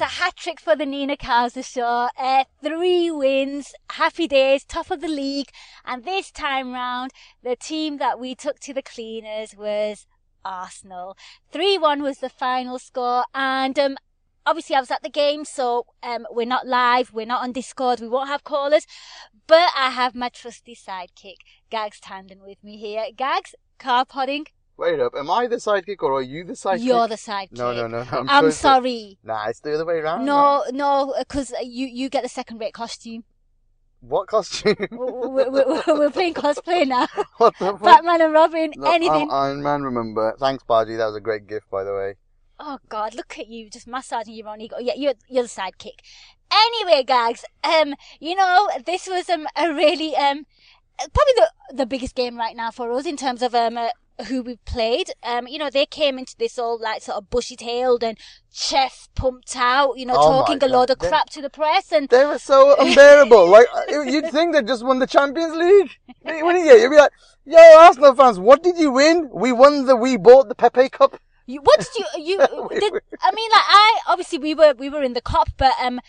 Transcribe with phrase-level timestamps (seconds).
[0.00, 1.14] It's a hat trick for the Nina
[1.62, 2.08] show.
[2.18, 5.50] Uh, three wins, happy days, top of the league.
[5.84, 7.10] And this time round,
[7.42, 10.06] the team that we took to the cleaners was
[10.42, 11.18] Arsenal.
[11.52, 13.24] 3-1 was the final score.
[13.34, 13.98] And, um,
[14.46, 18.00] obviously I was at the game, so, um, we're not live, we're not on Discord,
[18.00, 18.86] we won't have callers.
[19.46, 23.04] But I have my trusty sidekick, Gags Tandon with me here.
[23.14, 24.46] Gags, car podding.
[24.80, 26.84] Wait up, am I the sidekick or are you the sidekick?
[26.84, 27.58] You're the sidekick.
[27.58, 28.02] No, no, no.
[28.02, 29.18] no I'm, I'm sure it's the- sorry.
[29.22, 30.24] Nah, it's the other way around.
[30.24, 33.24] No, no, because you you get the second rate costume.
[34.00, 34.76] What costume?
[34.90, 37.06] We're, we're, we're playing cosplay now.
[37.36, 37.82] what the fuck?
[37.82, 39.28] Batman and Robin, anything.
[39.30, 40.34] I'm Iron Man, remember.
[40.40, 40.96] Thanks, Baji.
[40.96, 42.14] That was a great gift, by the way.
[42.58, 44.76] Oh God, look at you, just massaging your own ego.
[44.80, 46.00] Yeah, you're you're the sidekick.
[46.50, 47.44] Anyway, gags.
[47.62, 50.46] Um, you know, this was um a really um
[51.12, 53.76] probably the the biggest game right now for us in terms of um.
[53.76, 53.90] Uh,
[54.24, 58.02] who we played, um, you know, they came into this all like sort of bushy-tailed
[58.04, 58.18] and
[58.52, 61.92] chest pumped out, you know, Oh talking a load of they- crap to the press,
[61.92, 63.48] and They were so unbearable.
[63.48, 65.90] like, uh, you'd think they just won the Champions League.
[66.24, 66.74] Wouldn't you?
[66.74, 67.12] You'd be like,
[67.44, 69.28] yo, Arsenal fans, what did you win?
[69.32, 71.20] We won the, we bought the Pepe Cup.
[71.46, 72.36] You, what did you, you,
[72.70, 76.00] did, I mean, like, I, obviously we were, we were in the cup, but, um,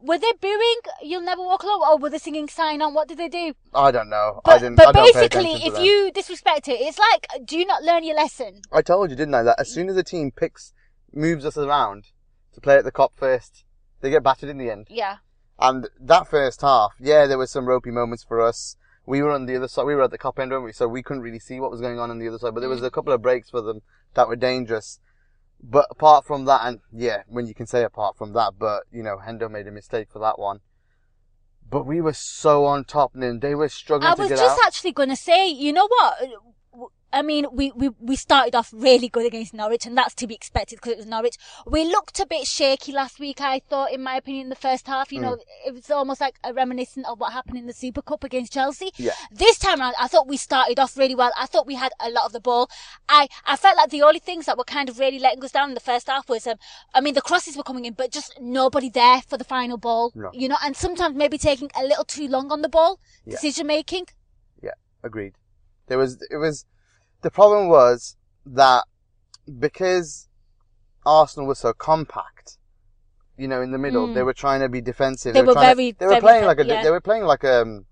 [0.00, 2.94] were they booing You'll Never Walk Alone or were they singing Sign On?
[2.94, 3.54] What did they do?
[3.74, 4.40] I don't know.
[4.44, 7.66] I But, didn't, but I don't basically, if you disrespect it, it's like, do you
[7.66, 8.62] not learn your lesson?
[8.72, 10.72] I told you, didn't I, that as soon as a team picks,
[11.12, 12.08] moves us around
[12.54, 13.64] to play at the Kop first,
[14.00, 14.86] they get battered in the end.
[14.90, 15.16] Yeah.
[15.58, 18.76] And that first half, yeah, there were some ropey moments for us.
[19.06, 20.72] We were on the other side, we were at the Kop end, weren't we?
[20.72, 22.68] So we couldn't really see what was going on on the other side, but there
[22.68, 22.74] mm.
[22.74, 23.80] was a couple of breaks for them
[24.14, 25.00] that were dangerous.
[25.62, 29.02] But apart from that, and yeah, when you can say apart from that, but you
[29.02, 30.60] know, Hendo made a mistake for that one.
[31.70, 34.58] But we were so on top, and they were struggling I to was get just
[34.60, 34.66] out.
[34.66, 36.18] actually going to say, you know what?
[37.12, 40.34] I mean, we, we, we started off really good against Norwich, and that's to be
[40.34, 41.36] expected because it was Norwich.
[41.66, 44.86] We looked a bit shaky last week, I thought, in my opinion, in the first
[44.86, 45.10] half.
[45.10, 45.42] You know, Mm.
[45.66, 48.90] it was almost like a reminiscent of what happened in the Super Cup against Chelsea.
[48.96, 49.12] Yeah.
[49.30, 51.32] This time around, I thought we started off really well.
[51.38, 52.70] I thought we had a lot of the ball.
[53.08, 55.70] I, I felt like the only things that were kind of really letting us down
[55.70, 56.56] in the first half was, um,
[56.94, 60.12] I mean, the crosses were coming in, but just nobody there for the final ball.
[60.14, 60.30] No.
[60.34, 63.00] You know, and sometimes maybe taking a little too long on the ball.
[63.24, 63.32] Yeah.
[63.32, 64.06] Decision making.
[64.62, 65.34] Yeah, agreed.
[65.86, 66.66] There was, it was,
[67.22, 68.84] the problem was that
[69.58, 70.28] because
[71.04, 72.58] Arsenal was so compact,
[73.36, 74.14] you know, in the middle, Mm.
[74.14, 75.34] they were trying to be defensive.
[75.34, 76.82] They were trying to- very- they were very playing like a, yeah.
[76.82, 77.86] they were playing like um,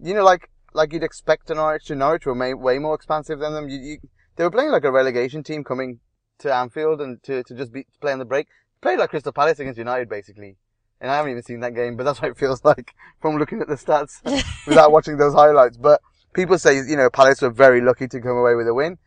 [0.00, 3.38] you know, like, like you'd expect an Norwich to Norwich were way, way more expansive
[3.38, 3.68] than them.
[3.68, 3.98] You, you,
[4.36, 6.00] they were playing like a relegation team coming
[6.40, 8.46] to Anfield and to, to just be, to play on the break.
[8.82, 10.56] Played like Crystal Palace against United, basically.
[11.00, 13.62] And I haven't even seen that game, but that's what it feels like from looking
[13.62, 14.22] at the stats
[14.66, 15.78] without watching those highlights.
[15.78, 16.02] But
[16.36, 18.98] people say, you know, Palace were very lucky to come away with a win.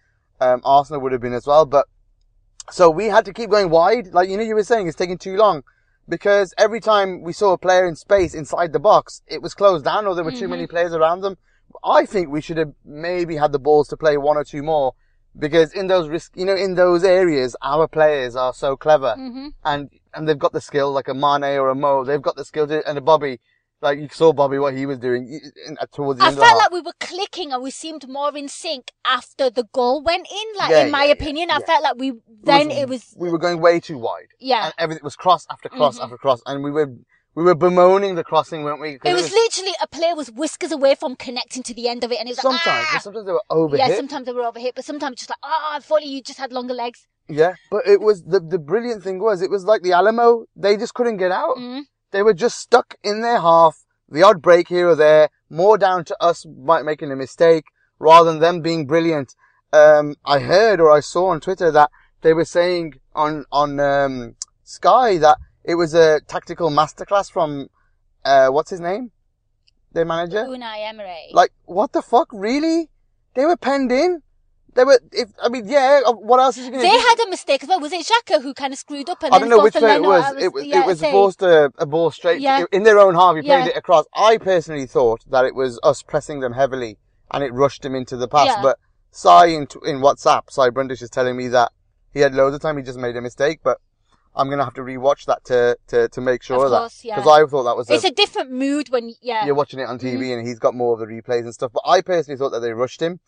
[0.42, 1.86] Um, Arsenal would have been as well, but
[2.72, 4.08] so we had to keep going wide.
[4.08, 5.64] Like, you know, you were saying it's taking too long
[6.08, 9.86] because every time we saw a player in space inside the box, it was closed
[9.86, 11.38] down or there were too many players around them.
[11.84, 14.94] I think we should have maybe had the balls to play one or two more
[15.38, 19.48] because in those risk, you know, in those areas, our players are so clever Mm-hmm.
[19.64, 22.46] and, and they've got the skill, like a Mane or a Mo, they've got the
[22.46, 23.40] skill to, and a Bobby,
[23.82, 25.40] like you saw Bobby, what he was doing
[25.94, 28.48] towards the I end the felt like we were clicking and we seemed more in
[28.50, 30.58] sync after the goal went in.
[30.58, 31.66] Like Yeah, in my yeah, yeah, opinion, I yeah.
[31.66, 32.14] felt like we
[32.44, 34.28] then it was we were going way too wide.
[34.40, 34.66] yeah.
[34.66, 36.04] And everything was cross after cross Mhm.
[36.04, 36.90] after cross, and we were
[37.36, 38.98] we were bemoaning the crossing, weren't we?
[39.04, 42.20] It was literally a player was whiskers away from connecting to the end of it,
[42.20, 43.00] and it was sometimes, like, ah!
[43.02, 43.78] sometimes they were overhit.
[43.78, 46.52] yeah, sometimes they were overhit, but sometimes just like, ah, if only you just had
[46.52, 47.08] longer legs.
[47.30, 50.46] Yeah, but it was the the brilliant thing was it was like the Alamo.
[50.56, 51.56] They just couldn't get out.
[51.58, 51.84] Mm.
[52.12, 53.86] They were just stuck in their half.
[54.10, 57.66] The odd break here or there, more down to us making a mistake
[58.00, 59.36] rather than them being brilliant.
[59.72, 61.92] Um, I heard or I saw on Twitter that
[62.22, 67.70] they were saying on on um, Sky that it was a tactical masterclass from
[68.26, 69.12] uh, what's his name,
[69.92, 70.46] their manager.
[70.46, 71.30] Unai Emery.
[71.32, 72.30] Like, what the fuck?
[72.34, 72.90] Really?
[73.36, 74.24] They were penned in.
[74.76, 75.00] They were.
[75.12, 76.02] If I mean, yeah.
[76.06, 77.00] uh, What else is he going to they do?
[77.08, 77.80] had a mistake as well.
[77.80, 80.02] Was it Xhaka who kind of screwed up and I don't know which player it
[80.04, 80.36] was.
[80.38, 82.66] It was, yeah, it was forced a, a ball straight Yeah.
[82.72, 83.36] in their own half.
[83.36, 83.68] He played Yeah.
[83.68, 84.06] it across.
[84.16, 86.98] I personally thought that it was us pressing them heavily
[87.32, 88.56] and it rushed them into the pass.
[88.62, 88.78] But
[89.12, 91.72] Sai in, in WhatsApp, Sai Brundish is telling me that
[92.14, 93.78] he had loads of time, he just made a mistake, but
[94.36, 96.78] I'm gonna have to rewatch that to, to, to make sure Of that.
[96.80, 97.20] course, yeah.
[97.20, 99.46] I thought that was It's a different mood when, yeah.
[99.46, 100.40] you're watching it on TV Mm-hmm.
[100.40, 101.72] and he's got more of the replays and stuff.
[101.74, 103.20] But I personally thought that they rushed him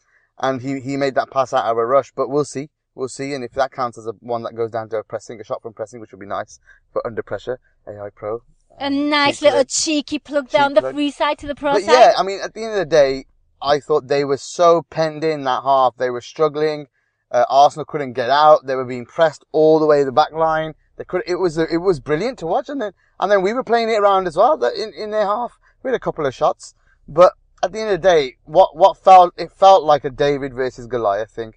[0.41, 2.69] and he, he made that pass out of a rush, but we'll see.
[2.95, 3.33] We'll see.
[3.33, 5.61] And if that counts as a one that goes down to a pressing, a shot
[5.61, 6.59] from pressing, which would be nice,
[6.93, 8.41] but under pressure, AI Pro.
[8.79, 10.95] A nice cheeky little cheeky plug Cheeky down the plug.
[10.95, 11.91] free side to the pro But side.
[11.91, 13.25] yeah, I mean, at the end of the day,
[13.61, 15.95] I thought they were so penned in that half.
[15.97, 16.87] They were struggling.
[17.29, 18.65] Uh, Arsenal couldn't get out.
[18.65, 20.73] They were being pressed all the way to the back line.
[20.97, 22.69] They could, it was, it was brilliant to watch.
[22.69, 25.57] And then, and then we were playing it around as well in, in their half.
[25.83, 26.73] We had a couple of shots,
[27.07, 30.53] but at the end of the day, what, what felt, it felt like a David
[30.53, 31.53] versus Goliath thing.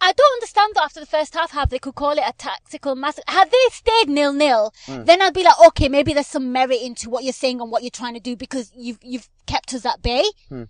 [0.00, 2.94] I don't understand that after the first half how they could call it a tactical
[2.94, 3.24] massacre.
[3.32, 5.02] Had they stayed nil nil, Hmm.
[5.04, 7.82] then I'd be like, okay, maybe there's some merit into what you're saying and what
[7.82, 10.24] you're trying to do because you've you've kept us at bay.
[10.48, 10.64] Hmm.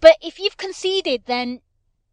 [0.00, 1.60] But if you've conceded, then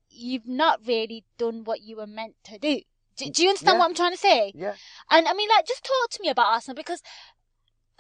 [0.09, 2.79] you've not really done what you were meant to do.
[3.17, 3.79] Do, do you understand Yeah.
[3.79, 4.53] what I'm trying to say?
[4.55, 4.75] Yeah.
[5.09, 7.01] And I mean, like, just talk to me about Arsenal because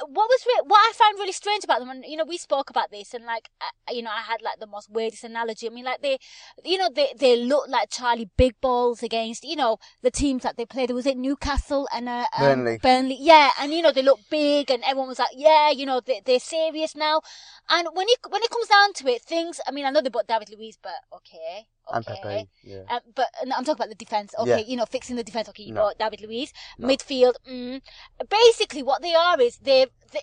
[0.07, 2.69] what was re- what I found really strange about them, and you know, we spoke
[2.69, 5.67] about this, and like, I, you know, I had like the most weirdest analogy.
[5.67, 6.17] I mean, like they,
[6.63, 10.57] you know, they they look like Charlie Big Balls against, you know, the teams that
[10.57, 10.91] they played.
[10.91, 12.79] Was it Newcastle and uh, um, Burnley.
[12.81, 16.01] Burnley, yeah, and you know, they look big, and everyone was like, yeah, you know,
[16.05, 17.21] they, they're serious now.
[17.69, 19.59] And when it when it comes down to it, things.
[19.67, 22.13] I mean, I know they bought David Luiz, but okay, okay.
[22.13, 22.49] And Pepe.
[22.63, 22.83] Yeah.
[22.89, 24.33] Um, but no, I'm talking about the defense.
[24.39, 24.57] Okay, Yeah.
[24.67, 25.49] you know, fixing the defense.
[25.49, 25.91] Okay, you No.
[25.99, 26.53] David Luiz.
[26.77, 26.87] No.
[26.87, 27.33] Midfield.
[27.49, 27.81] Mm.
[28.29, 29.87] Basically, what they are is they.
[30.11, 30.21] they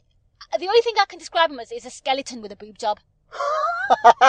[0.59, 3.01] the only thing I can describe them as is a skeleton with a boob job.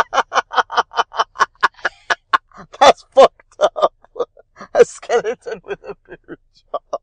[2.80, 3.94] That's fucked up.
[4.74, 6.38] a skeleton with a boob
[6.72, 7.02] job.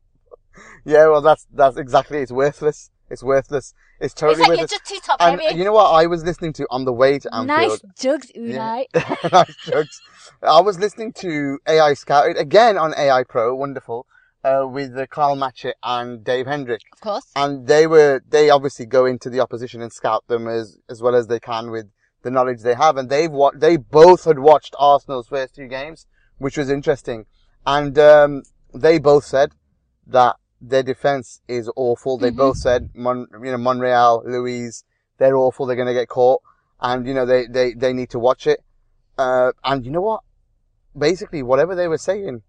[0.85, 2.19] Yeah, well, that's that's exactly.
[2.19, 2.89] It's worthless.
[3.09, 3.73] It's worthless.
[3.99, 4.71] It's It's totally you're worthless.
[4.71, 5.57] just too top And heavy.
[5.57, 7.81] you know what I was listening to on the way to nice Anfield?
[7.97, 8.83] jugs, Yeah.
[8.93, 9.31] Unai.
[9.31, 10.01] nice jokes.
[10.41, 14.05] I was listening to AI Scouted again on AI Pro, wonderful,
[14.43, 16.81] uh, with uh, Carl Matchett and Dave Hendrick.
[16.93, 17.25] Of course.
[17.35, 21.15] and they were they obviously go into the opposition and scout them as as well
[21.15, 21.87] as they can with
[22.23, 26.07] the knowledge they have and they've wa- they both had watched Arsenal's first two games
[26.39, 27.25] which was interesting
[27.65, 28.43] and um
[28.73, 29.51] they both said
[30.05, 32.37] that their defense is awful they Mhm.
[32.37, 34.83] both said Mon- you know Monreal Luiz
[35.17, 36.41] they're awful they're going to get caught
[36.81, 38.63] and you know they they they need to watch it
[39.17, 40.21] uh and you know what
[40.97, 42.41] basically whatever they were saying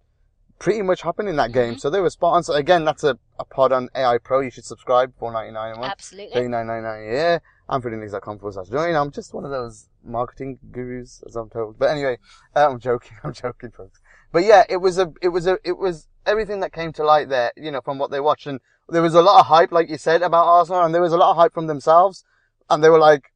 [0.58, 1.74] pretty much happened in that game.
[1.74, 1.80] Mhm.
[1.80, 2.42] So they were spot on.
[2.42, 4.40] So again, that's a, a pod on AI Pro.
[4.40, 5.12] You should subscribe.
[5.16, 5.92] Four ninety nine a month.
[5.92, 6.34] Absolutely.
[6.34, 7.42] Thirty nine ninety nine a year.
[7.70, 8.96] anfieldindex.com forward slash join.
[8.96, 11.78] I'm just one of those marketing gurus, as I'm told.
[11.78, 12.18] But anyway,
[12.56, 13.16] uh, I'm joking.
[13.22, 14.00] I'm joking, folks.
[14.32, 17.28] But yeah, it was a, it was a, it was everything that came to light
[17.28, 18.46] there, you know, from what they watched.
[18.46, 21.12] And there was a lot of hype, like you said, about Arsenal, and there was
[21.12, 22.24] a lot of hype from themselves.
[22.70, 23.32] And they were like,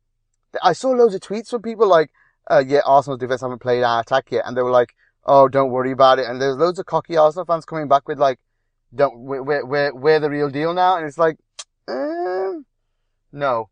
[0.62, 2.10] I saw loads of tweets from people like,
[2.50, 4.44] uh, yeah, Arsenal's defense haven't played our attack yet.
[4.46, 4.94] And they were like,
[5.24, 6.26] oh, don't worry about it.
[6.26, 8.38] And there's loads of cocky Arsenal fans coming back with like,
[8.94, 10.96] don't, we're, we're, we're, the real deal now.
[10.96, 11.38] And it's like,
[11.88, 12.66] um,
[13.32, 13.70] no.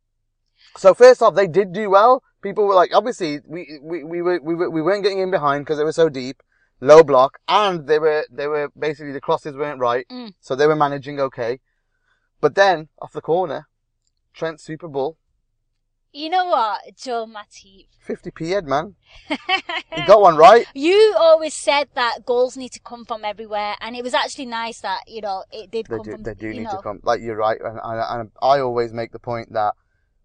[0.76, 2.22] So first off, they did do well.
[2.42, 5.64] People were like, obviously, we, we, we were, we were, we weren't getting in behind
[5.64, 6.42] because they were so deep,
[6.80, 10.06] low block, and they were, they were basically, the crosses weren't right.
[10.10, 10.32] Mm.
[10.40, 11.60] So they were managing okay.
[12.40, 13.68] But then, off the corner,
[14.32, 15.16] Trent Super Bowl,
[16.12, 17.86] You know what, Joe Matip?
[18.08, 18.96] 50p head, man.
[19.94, 20.66] He got one right.
[20.74, 24.80] You always said that goals need to come from everywhere, and it was actually nice
[24.80, 26.22] that you know it did They come do, from.
[26.22, 27.00] they do need know, to come.
[27.02, 29.74] Like you're right, and, and, and I always make the point that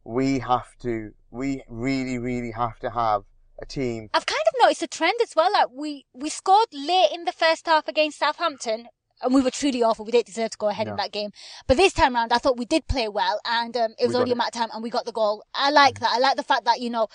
[0.03, 3.23] we have to, we really, really have to have
[3.61, 4.09] a team.
[4.13, 5.51] I've kind of noticed a trend as well.
[5.51, 8.87] Like we we scored late in the first half against Southampton,
[9.21, 10.05] and we were truly awful.
[10.05, 11.31] We didn't deserve to go ahead in that game.
[11.67, 14.31] But this time round, I thought we did play well, and um, it was only
[14.31, 15.43] a matter of time, and we got the goal.
[15.53, 16.11] I like that.
[16.11, 17.07] I like the fact that you know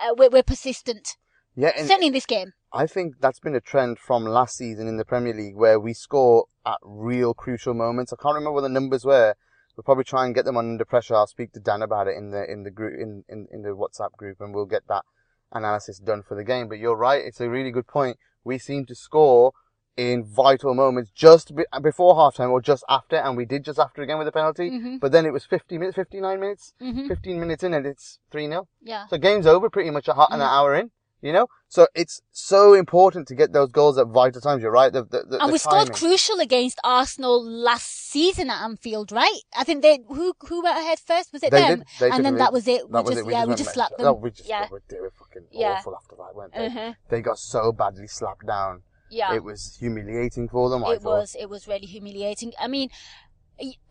[0.00, 1.16] uh, we're, we're persistent.
[1.56, 2.52] Yeah, Certainly in this game.
[2.72, 5.92] I think that's been a trend from last season in the Premier League where we
[5.92, 8.12] score at real crucial moments.
[8.12, 9.34] I can't remember what the numbers were.
[9.76, 11.14] We'll probably try and get them under pressure.
[11.14, 13.70] I'll speak to Dan about it in the in the group in, in, in the
[13.70, 15.04] WhatsApp group and we'll get that
[15.52, 16.68] analysis done for the game.
[16.68, 18.18] But you're right, it's a really good point.
[18.44, 19.52] We seem to score
[19.96, 24.00] in vital moments just be, before halftime or just after, and we did just after
[24.00, 24.70] again with a penalty.
[24.70, 25.00] Mhm.
[25.00, 28.46] But then it was 50 minutes, 59 minutes, hmm 15 minutes in, and it's 3
[28.46, 28.68] 0.
[28.80, 29.06] Yeah.
[29.08, 30.48] So game's over pretty much a hot an Mm.
[30.48, 31.46] hour in, you know?
[31.68, 34.62] So it's so important to get those goals at vital times.
[34.62, 34.92] You're right.
[34.92, 39.40] The, the, the, And we scored crucial against Arsenal last season at Anfield, right?
[39.56, 41.78] I think they who who went ahead first was it They them?
[41.80, 41.86] did.
[42.00, 42.82] They and then the that was it.
[42.90, 43.32] That we was just it.
[43.32, 44.06] yeah, we just slapped them.
[44.06, 44.66] Oh, we just, yeah.
[44.88, 45.76] they were fucking Yeah.
[45.78, 46.66] awful after that, weren't they?
[46.66, 46.94] Uh-huh.
[47.10, 48.82] They got so badly slapped down.
[49.10, 49.34] Yeah.
[49.34, 51.20] It was humiliating for them, I it thought.
[51.20, 52.52] was it was really humiliating.
[52.60, 52.90] I mean,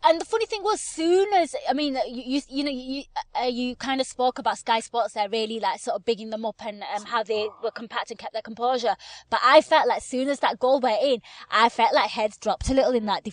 [0.02, 3.02] And the funny thing was, soon as I mean, you you, you know you
[3.38, 6.46] uh, you kind of spoke about Sky Sports there, really like sort of bigging them
[6.46, 8.96] up and um, how they were compact and kept their composure.
[9.28, 11.20] But I felt like soon as that goal went in,
[11.50, 13.24] I felt like heads dropped a little in that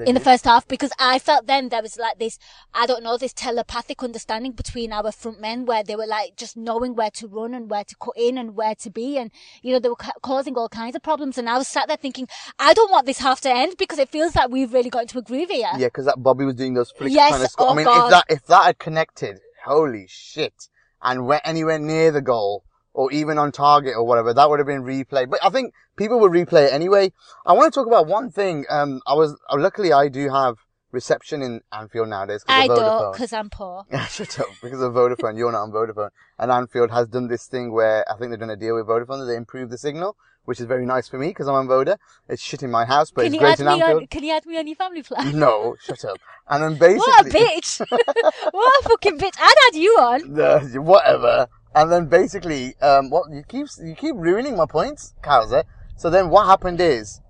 [0.00, 2.38] defence in the first half because I felt then there was like this,
[2.74, 6.56] I don't know, this telepathic understanding between our front men where they were like just
[6.56, 9.18] knowing where to run and where to cut in and where to be.
[9.18, 9.30] And,
[9.62, 11.38] you know, they were ca- causing all kinds of problems.
[11.38, 12.28] And I was sat there thinking,
[12.58, 15.18] I don't want this half to end because it feels like we've really got into
[15.18, 15.68] a groove here.
[15.76, 17.66] Yeah, because that Bobby was doing those flicks Yes, trying to score.
[17.68, 18.04] oh I mean, God.
[18.06, 20.68] if that if that had connected, holy shit,
[21.02, 24.66] and went anywhere near the goal or even on target or whatever, that would have
[24.66, 25.30] been replayed.
[25.30, 27.12] But I think people would replay it anyway.
[27.46, 28.64] I want to talk about one thing.
[28.68, 30.56] Um, I was uh, luckily I do have
[30.92, 32.42] reception in Anfield nowadays.
[32.48, 33.84] I of don't because I'm poor.
[34.08, 35.38] Shut up, because of Vodafone.
[35.38, 36.10] You're not on Vodafone.
[36.38, 39.20] And Anfield has done this thing where I think they've done a deal with Vodafone
[39.20, 40.16] that they improve the signal,
[40.46, 41.96] which is very nice for me because I'm on Voda.
[42.28, 44.02] It's shit in my house, but Can it's you great add in me Anfield.
[44.02, 44.06] on?
[44.08, 45.38] Can you add me on your family plan?
[45.38, 46.18] No, shut up.
[46.48, 47.80] And then basically, What a bitch!
[48.50, 49.36] what a fucking bitch!
[49.38, 50.32] I'd add you on.
[50.34, 51.46] the, whatever.
[51.74, 55.64] And then basically, um, what you keep you keep ruining my points, Kauser.
[55.96, 57.20] So then what happened is,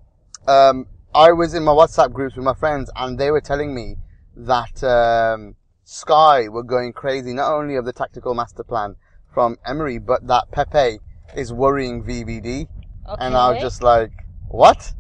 [0.49, 3.97] um, I was in my WhatsApp groups with my friends, and they were telling me
[4.37, 8.97] that um, Sky were going crazy, not only of the tactical master plan
[9.35, 11.01] from Emery, but that Pepe
[11.37, 12.69] is worrying VVD.
[13.09, 13.25] Okay.
[13.25, 14.13] And I was just like,
[14.49, 14.93] what?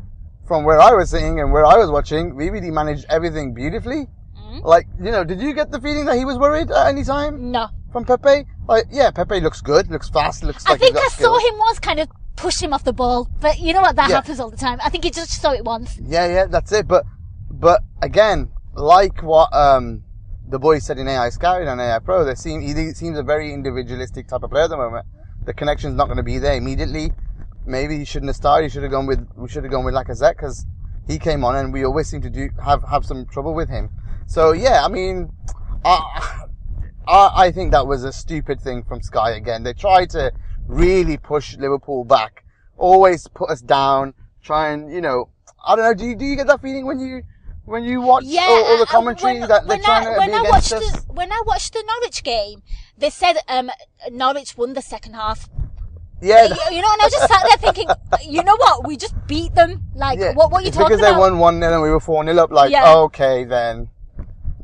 [0.47, 4.09] From where I was sitting and where I was watching, VVD managed everything beautifully.
[4.37, 4.64] Mm.
[4.64, 7.50] Like, you know, did you get the feeling that he was worried at any time?
[7.52, 7.68] no.
[7.92, 8.47] From Pepe?
[8.68, 10.70] Like, yeah, Pepe looks good, looks fast, looks good.
[10.70, 11.42] I like think he's I saw skills.
[11.42, 13.97] him once kind of push him off the ball, but you know what?
[13.97, 14.16] That Yeah.
[14.16, 14.78] happens all the time.
[14.82, 15.99] I think he just saw it once.
[16.02, 16.87] Yeah, yeah, that's it.
[16.88, 17.04] But,
[17.50, 20.04] but again, like what um
[20.49, 23.52] the boys said in AI Scout and AI Pro, they seem he seems a very
[23.52, 25.06] individualistic type of player at the moment.
[25.44, 27.12] The connection's not going to be there immediately.
[27.66, 28.64] Maybe he shouldn't have started.
[28.66, 30.66] He should have gone with we should have gone with Lacazette because
[31.06, 33.90] he came on and we always seem to do have have some trouble with him.
[34.26, 35.30] So yeah, I mean,
[35.85, 36.44] I
[37.10, 39.62] I, I think that was a stupid thing from Sky again.
[39.64, 40.32] They tried to
[40.66, 42.44] really push Liverpool back,
[42.78, 45.28] always put us down, try and you know,
[45.66, 45.94] I don't know.
[45.94, 47.22] Do you do you get that feeling when you
[47.64, 50.18] when you watch Yeah, all, all the commentary when, that they're when trying I, to
[50.18, 51.04] when be I against watched us?
[51.04, 52.62] the when I watched the Norwich game,
[52.96, 53.70] they said um
[54.10, 55.48] Norwich won the second half.
[56.22, 57.88] Yeah, You, you know, and I just sat there thinking,
[58.28, 58.86] you know what?
[58.86, 59.84] We just beat them.
[59.94, 60.34] Like, yeah.
[60.34, 61.14] what what are you it's talking because about?
[61.16, 62.50] Because they won one 0 and we were four 0 up.
[62.50, 62.94] Like, Yeah.
[63.08, 63.88] okay then.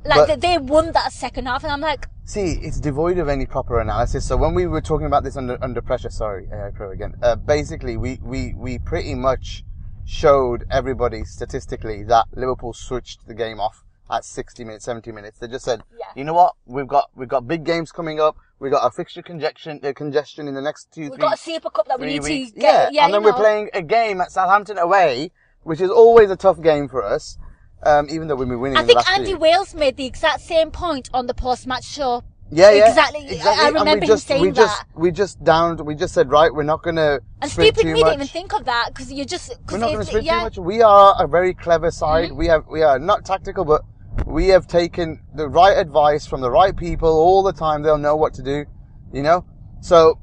[0.04, 3.46] like but- they won that second half, and I'm like, See, it's devoid of any
[3.46, 4.26] proper analysis.
[4.26, 7.14] So when we were talking about this under under pressure, sorry, AI Pro again.
[7.22, 9.62] Uh, basically, we we we pretty much
[10.04, 15.38] showed everybody statistically that Liverpool switched the game off at 60 minutes, 70 minutes.
[15.38, 16.06] They just said, Yeah.
[16.16, 18.36] you know what, we've got we've got big games coming up.
[18.58, 21.36] We've got a fixture congestion uh, congestion in the next two we've three got a
[21.36, 22.50] Super Cup that we need weeks.
[22.50, 22.92] to get.
[22.92, 25.30] yeah, and then you we're playing a game at Southampton away,
[25.62, 27.38] which is always a tough game for us.
[27.86, 29.34] Um, even though we've been winning I think Andy.
[29.34, 32.24] Wales made the exact same point on the post-match show.
[32.50, 33.40] Yeah, yeah, Exactly.
[33.40, 34.86] I- I And we remember him just, saying we just, that.
[35.00, 35.80] we just downed.
[35.80, 38.88] We just said, right, we're not gonna And stupid me didn't even think of that
[38.88, 40.32] because you're just we're not gonna sprint yeah.
[40.44, 40.54] Mm-hmm.
[40.54, 40.66] too much.
[40.66, 42.30] We are a very clever side.
[42.32, 43.82] We have, we are not tactical, but
[44.26, 47.82] we have taken the right advice from the right people all the time.
[47.82, 48.64] They'll know what to do,
[49.12, 49.44] you know.
[49.80, 50.18] So,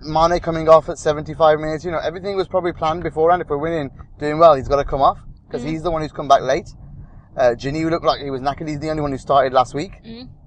[0.00, 3.40] Mane coming off at 75 minutes, you know, everything was probably planned beforehand.
[3.42, 5.70] If we're winning, doing well, he's got to come off because Mm-hmm.
[5.70, 6.68] he's the one who's come back late.
[7.36, 8.68] Uh, Gini looked like he was knackered.
[8.68, 10.00] He's the only one who started last week.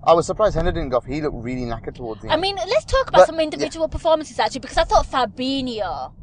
[0.03, 1.05] I was surprised Henry didn't go off.
[1.05, 2.33] He looked really knackered towards the Mm-hmm.
[2.33, 6.13] I mean, let's talk about But- some individual performances actually because I thought Fabinho.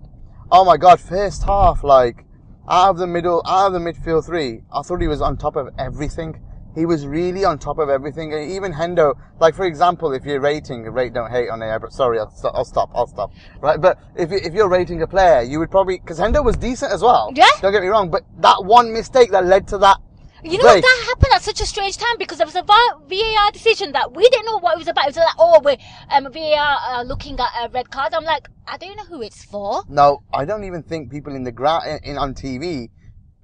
[0.50, 2.24] Oh my god, first half, like,
[2.68, 5.56] out of the middle, out of the midfield three, I thought he was on top
[5.56, 6.40] of everything.
[6.74, 8.34] He was really on top of everything.
[8.34, 11.92] And even Hendo, like for example, if you're rating, rate don't hate on air, but
[11.92, 13.32] sorry, I'll, I'll stop, I'll stop.
[13.60, 16.56] Right, but if, you, if you're rating a player, you would probably, cause Hendo was
[16.56, 17.32] decent as well.
[17.34, 17.46] Yeah.
[17.62, 19.96] Don't get me wrong, but that one mistake that led to that
[20.44, 20.82] You know what?
[20.82, 24.28] That happened at such a strange time because there was a VAR decision that we
[24.28, 25.04] didn't know what it was about.
[25.04, 25.76] It was like, oh, we're
[26.10, 28.14] um, VAR uh, looking at a red card.
[28.14, 29.82] I'm like, I don't know who it's for.
[29.88, 32.90] No, I don't even think people in the ground, in, in on TV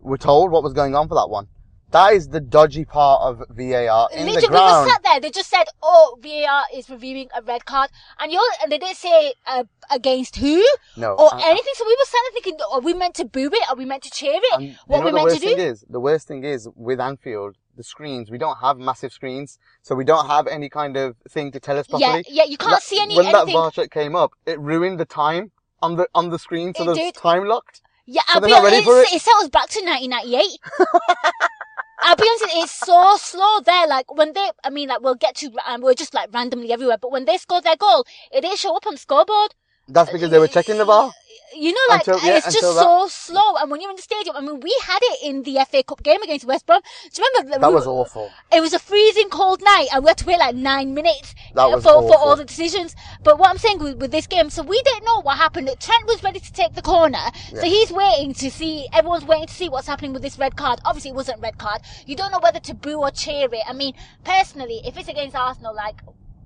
[0.00, 1.48] were told what was going on for that one.
[1.92, 4.08] That is the dodgy part of VAR.
[4.12, 4.86] In Literally, the we ground.
[4.86, 5.20] were sat there.
[5.20, 8.96] They just said, "Oh, VAR is reviewing a red card," and you and they didn't
[8.96, 10.64] say uh, against who
[10.96, 11.72] No, or I- anything.
[11.76, 13.68] So we were sat there thinking, "Are we meant to boo it?
[13.70, 14.54] Are we meant to cheer it?
[14.54, 16.98] Um, what you know we meant to do?" thing is, the worst thing is with
[17.00, 21.16] Anfield, the screens, we don't have massive screens, so we don't have any kind of
[21.28, 22.24] thing to tell us yeah, properly.
[22.28, 23.46] yeah, yeah, you can't That- see any When that.
[23.48, 26.86] VAR check came up, it ruined the time on the on the screen, so It
[26.86, 27.14] there's did.
[27.14, 27.82] time locked.
[28.04, 29.12] Yeah, So I'll be not ready honest, for it.
[29.12, 30.58] it set us back to 1998.
[32.02, 33.86] I'll be honest, it's so slow there.
[33.86, 36.98] Like when they, I mean, like we'll get to, um, we're just like randomly everywhere.
[37.00, 39.54] But when they scored their goal, it didn't show up on scoreboard.
[39.88, 41.12] That's because they were checking the VAR.
[41.54, 43.56] You know, like Until- yeah, it's just until so slow.
[43.56, 46.02] And when you're in the stadium, I mean, we had it in the FA Cup
[46.02, 46.80] game against West Brom.
[47.12, 47.58] Do you remember?
[47.60, 48.30] That we was awful.
[48.52, 51.70] It was a freezing cold night, and we had to wait like nine minutes That
[51.82, 52.94] for, for all the decisions.
[53.22, 55.68] But what I'm saying with, with this game, so we didn't know what happened.
[55.80, 58.86] Trent was ready to take the corner, so he's waiting to see.
[58.92, 60.80] Everyone's waiting to see what's happening with this red card.
[60.84, 61.82] Obviously, it wasn't red card.
[62.06, 63.62] You don't know whether to boo or cheer it.
[63.68, 63.94] I mean,
[64.24, 65.96] personally, if it's against Arsenal, like.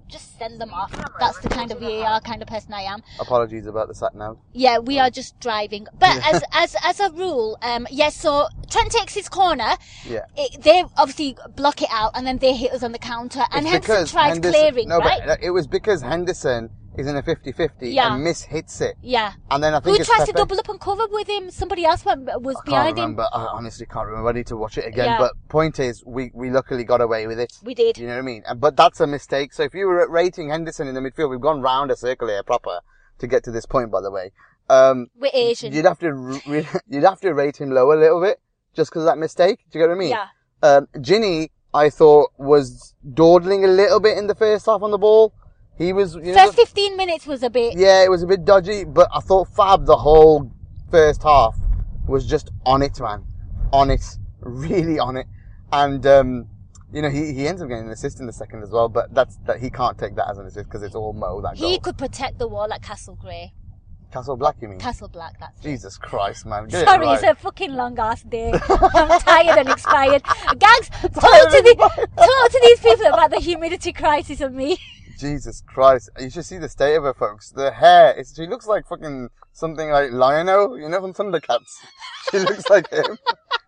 [0.08, 0.92] Just send them off.
[1.18, 3.02] That's the kind of VAR kind of person I am.
[3.18, 4.38] Apologies about the sat nav.
[4.52, 5.86] Yeah, we are just driving.
[5.98, 8.16] But as as as a rule, um, yes.
[8.16, 9.72] so Trent takes his corner.
[10.08, 10.26] Yeah.
[10.36, 13.66] It, they obviously block it out, and then they hit us on the counter, and
[13.66, 15.22] It's Henderson because tries Henderson- clearing, no, right?
[15.26, 18.14] but it was because Henderson is in a 50-50 Yeah.
[18.14, 18.96] and mishits it.
[19.02, 19.32] yeah.
[19.50, 21.50] And then I think Who tries to double up and cover with him?
[21.50, 23.02] Somebody else went, was I behind him.
[23.04, 23.26] remember.
[23.32, 24.28] I honestly can't remember.
[24.28, 25.06] I need to watch it again.
[25.06, 25.18] Yeah.
[25.18, 27.52] But point is, we, we luckily got away with it.
[27.62, 27.98] We did.
[27.98, 28.44] You know what I mean?
[28.56, 29.52] But that's a mistake.
[29.52, 32.42] So if you were rating Henderson in the midfield, we've gone round a circle here
[32.42, 32.80] proper
[33.18, 34.32] to get to this point, by the way.
[34.68, 35.72] Um, We're Asian.
[35.72, 36.12] you'd have to
[36.46, 38.40] re- you'd have to rate him low a little bit
[38.74, 39.60] just because of that mistake.
[39.70, 40.10] Do you get what I mean?
[40.10, 40.26] Yeah.
[40.62, 44.98] Um, Gini, I thought was dawdling a little bit in the first half on the
[44.98, 45.32] ball.
[45.78, 47.76] He was, you know, First 15 minutes was a bit.
[47.76, 50.50] yeah, it was a bit dodgy, but I thought Fab the whole
[50.90, 51.56] first half
[52.08, 53.24] was just on it, man.
[53.72, 54.02] On it.
[54.40, 55.26] Really on it.
[55.72, 56.46] And, um,
[56.92, 59.12] you know, he, he ends up getting an assist in the second as well, but
[59.12, 61.62] that's, that he can't take that as an assist because it's all Mo, that He
[61.62, 61.78] goal.
[61.80, 63.52] could protect the wall at Castle Grey.
[64.12, 64.78] Castle Black, you mean?
[64.78, 65.62] Castle Black, that's it.
[65.68, 66.68] Jesus Christ, man.
[66.68, 67.14] Get it Sorry, right.
[67.14, 68.52] it's a fucking long ass day.
[68.52, 70.22] I'm tired and expired.
[70.58, 74.78] Gags, talk to, the, talk to these people about the humidity crisis of me.
[75.18, 76.10] Jesus Christ.
[76.20, 77.50] You should see the state of her, folks.
[77.50, 81.72] The hair, it's, she looks like fucking something like Lion-O, you know, from Thundercats.
[82.30, 83.16] She looks like him.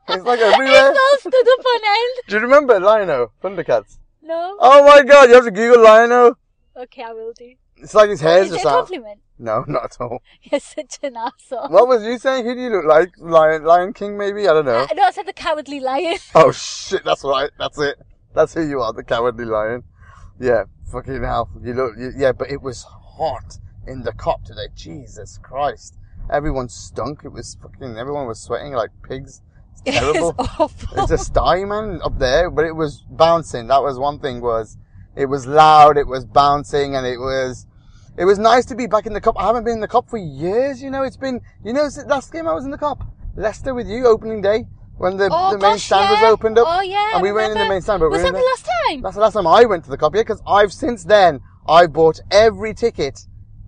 [0.09, 0.90] It's like everywhere.
[0.90, 2.14] It's all stood up on end.
[2.26, 3.31] Do you remember Lion-O?
[3.40, 3.99] Thundercats.
[4.21, 4.57] No?
[4.59, 6.35] Oh my god, you have to Google Lion-O.
[6.76, 7.55] Okay, I will do.
[7.76, 8.78] It's like his hair's Is it just a out.
[8.78, 9.21] compliment?
[9.38, 10.23] No, not at all.
[10.43, 11.69] You're such an asshole.
[11.69, 12.45] What was you saying?
[12.45, 13.12] Who do you look like?
[13.19, 14.49] Lion, Lion King, maybe?
[14.49, 14.81] I don't know.
[14.90, 16.19] Uh, no, I said the cowardly lion.
[16.35, 17.50] Oh shit, that's right.
[17.59, 17.97] That's it.
[18.35, 19.85] That's who you are, the cowardly lion.
[20.40, 21.50] Yeah, fucking hell.
[21.62, 24.68] You look, you, yeah, but it was hot in the Kop today.
[24.75, 25.97] Jesus Christ.
[26.30, 27.23] Everyone stunk.
[27.25, 29.42] It was fucking, everyone was sweating like pigs.
[29.73, 30.35] It's terrible.
[30.38, 31.02] It's awful.
[31.02, 33.69] it's a sty, man, up there, but it was bouncing.
[33.69, 34.76] That was one thing was,
[35.17, 37.67] it was loud, it was bouncing, and it was,
[38.17, 39.36] it was nice to be back in the cup.
[39.39, 42.32] I haven't been in the cup for years, you know, it's been, you know, last
[42.32, 43.04] game I was in the cup,
[43.36, 44.67] Leicester with you, opening day,
[44.99, 46.23] when the, oh, the main gosh, stand yeah.
[46.23, 46.67] was opened up.
[46.69, 47.13] Oh, yeah.
[47.15, 49.02] And we weren't in the main stand, but Was we that in the last time?
[49.02, 52.21] That's the last time I went to the copier because I've, since then, I've bought
[52.30, 53.21] every ticket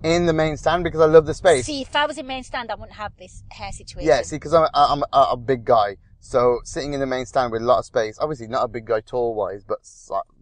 [0.02, 1.66] in the main stand because I love the space.
[1.66, 4.08] See, if I was in main stand, I wouldn't have this hair situation.
[4.08, 7.26] Yeah, see, because I'm, a- I'm a, a big guy, so sitting in the main
[7.26, 8.18] stand with a lot of space.
[8.18, 9.78] Obviously, not a big guy tall wise, but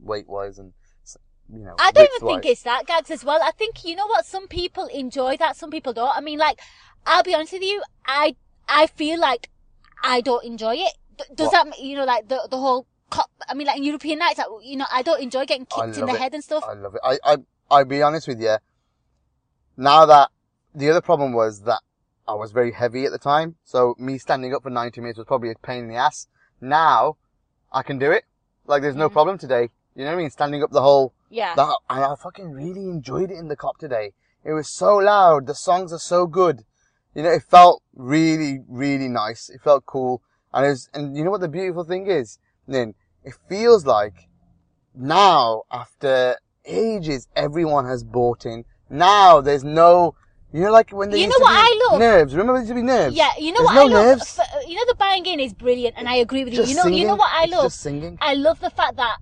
[0.01, 0.73] weight wise and
[1.53, 1.75] you know.
[1.79, 3.41] I don't even think it's that, Gags, as well.
[3.43, 6.17] I think, you know what, some people enjoy that, some people don't.
[6.17, 6.61] I mean, like,
[7.07, 8.37] I'll be honest with you, I,
[8.69, 9.51] I feel like
[10.03, 10.95] I don't enjoy it.
[11.35, 11.67] Does What?
[11.71, 14.47] that, you know, like, the, the whole Kop, I mean, like, in European nights, like,
[14.63, 16.21] you know, I don't enjoy getting I kicked in love the it.
[16.21, 16.65] head and stuff.
[16.69, 17.01] I love it.
[17.03, 17.37] I, I,
[17.71, 18.57] I'll be honest with you.
[19.77, 20.31] Now that
[20.75, 21.81] the other problem was that
[22.27, 25.27] I was very heavy at the time, so me standing up for 90 minutes was
[25.27, 26.27] probably a pain in the ass.
[26.61, 27.17] Now
[27.73, 28.25] I can do it.
[28.67, 29.13] Like there's no Mm.
[29.13, 29.71] problem today.
[29.95, 30.31] You know what I mean?
[30.31, 31.55] Standing up the whole yeah.
[31.55, 34.13] That, and I fucking really enjoyed it in the Kop today.
[34.45, 35.47] It was so loud.
[35.47, 36.65] The songs are so good.
[37.19, 39.49] You know, it felt really, really nice.
[39.49, 40.23] It felt cool.
[40.55, 42.39] And it was, and you know what the beautiful thing is?
[42.69, 44.29] Then it feels like
[44.95, 48.65] now, after ages, everyone has bought in.
[48.89, 50.15] Now there's no,
[50.53, 51.99] you know, like when they You used know to what be I love?
[51.99, 52.35] Nerves.
[52.37, 53.17] Remember there used to be nerves?
[53.17, 54.19] Yeah, you know There's what no I love?
[54.19, 54.41] nerves.
[54.69, 56.61] You know, the buying in is brilliant, and I agree with you.
[56.61, 57.01] Just You know, singing.
[57.01, 57.65] you know what I It's love?
[57.65, 58.17] Just singing.
[58.21, 59.17] I love the fact that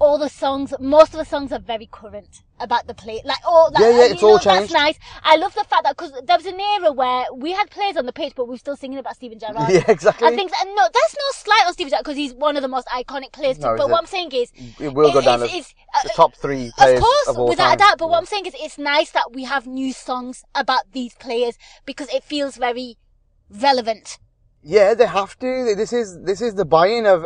[0.00, 3.20] all the songs, most of the songs are very current about the play.
[3.24, 4.72] Like, oh, like, Yeah, yeah, uh, it's you all changed.
[4.72, 4.98] That's nice.
[5.22, 8.06] I love the fact that because there was an era where we had players on
[8.06, 9.56] the pitch, but we were still singing about Steven Gerrard.
[9.70, 10.26] Yeah, exactly.
[10.26, 12.68] And things, and no, that's no slight on Steven Gerrard because he's one of the
[12.68, 13.58] most iconic players.
[13.58, 13.98] No, but is what it?
[14.02, 16.74] I'm saying is, It will go down it's- as it's, uh, the top three of
[16.74, 17.74] players course, of all without time.
[17.74, 17.98] a doubt.
[17.98, 18.10] But Yeah.
[18.12, 22.08] what I'm saying is, it's nice that we have new songs about these players because
[22.14, 22.96] it feels very
[23.50, 24.18] relevant.
[24.62, 25.74] Yeah, they have to.
[25.76, 27.24] This is this is the buy-in of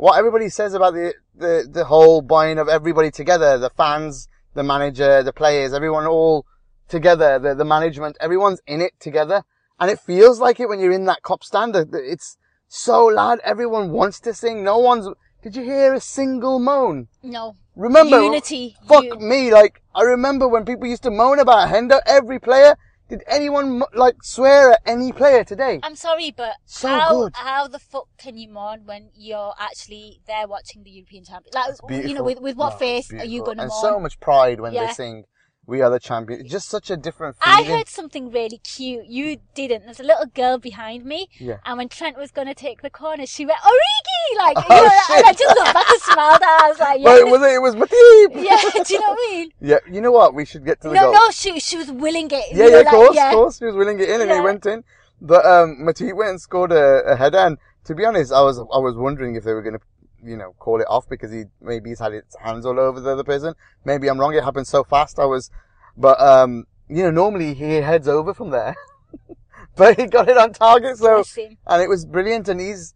[0.00, 4.62] what everybody says about the the the whole buy-in of everybody together, the fans, the
[4.62, 6.46] manager, the players, everyone all
[6.88, 9.44] together, the the management, everyone's in it together,
[9.78, 11.76] and it feels like it when you're in that Kop stand.
[11.92, 14.64] It's so loud, everyone wants to sing.
[14.64, 15.06] No one's.
[15.42, 17.08] Did you hear a single moan?
[17.22, 17.56] No.
[17.76, 18.76] Remember, Unity.
[18.88, 22.00] Fuck me, like I remember when people used to moan about Hendo.
[22.06, 22.74] Every player.
[23.10, 25.80] Did anyone like swear at any player today?
[25.82, 27.34] I'm sorry, but So how good.
[27.34, 31.52] how the fuck can you mourn when you're actually there watching the European champion?
[31.52, 31.74] Like,
[32.06, 33.70] you know, with with what No, face are you gonna moan?
[33.70, 34.86] And so much pride when Yeah.
[34.86, 35.24] they sing
[35.70, 36.50] we are the champions.
[36.50, 39.06] Just such a different I heard something really cute.
[39.06, 39.84] You didn't.
[39.84, 41.28] There's a little girl behind me.
[41.38, 41.58] Yeah.
[41.64, 44.36] And when Trent was going to take the corner, she went, Origi!
[44.36, 46.64] Like, you Oh, know, and I just looked back and smiled at her.
[46.64, 47.04] I was like, yeah.
[47.04, 48.44] But it was it was Matip.
[48.48, 49.52] yeah, do you know what I mean?
[49.60, 50.34] Yeah, you know what?
[50.34, 51.12] We should get to the No, goal.
[51.14, 52.44] no, she, she was willing it.
[52.52, 53.28] Yeah, yeah, of like, course, yeah.
[53.28, 53.58] of course.
[53.60, 54.82] He was willing it in, and he went in.
[55.20, 57.38] But um, Matip went and scored a, a header.
[57.38, 59.80] And to be honest, I was I was wondering if they were going to,
[60.24, 63.10] you know, call it off because he maybe he's had his hands all over the
[63.10, 63.54] other person.
[63.84, 64.34] Maybe I'm wrong.
[64.34, 65.18] It happened so fast.
[65.18, 65.50] I was,
[65.96, 68.76] but um, you know, normally he heads over from there,
[69.76, 70.98] but he got it on target.
[70.98, 71.22] So
[71.66, 72.48] and it was brilliant.
[72.48, 72.94] And he's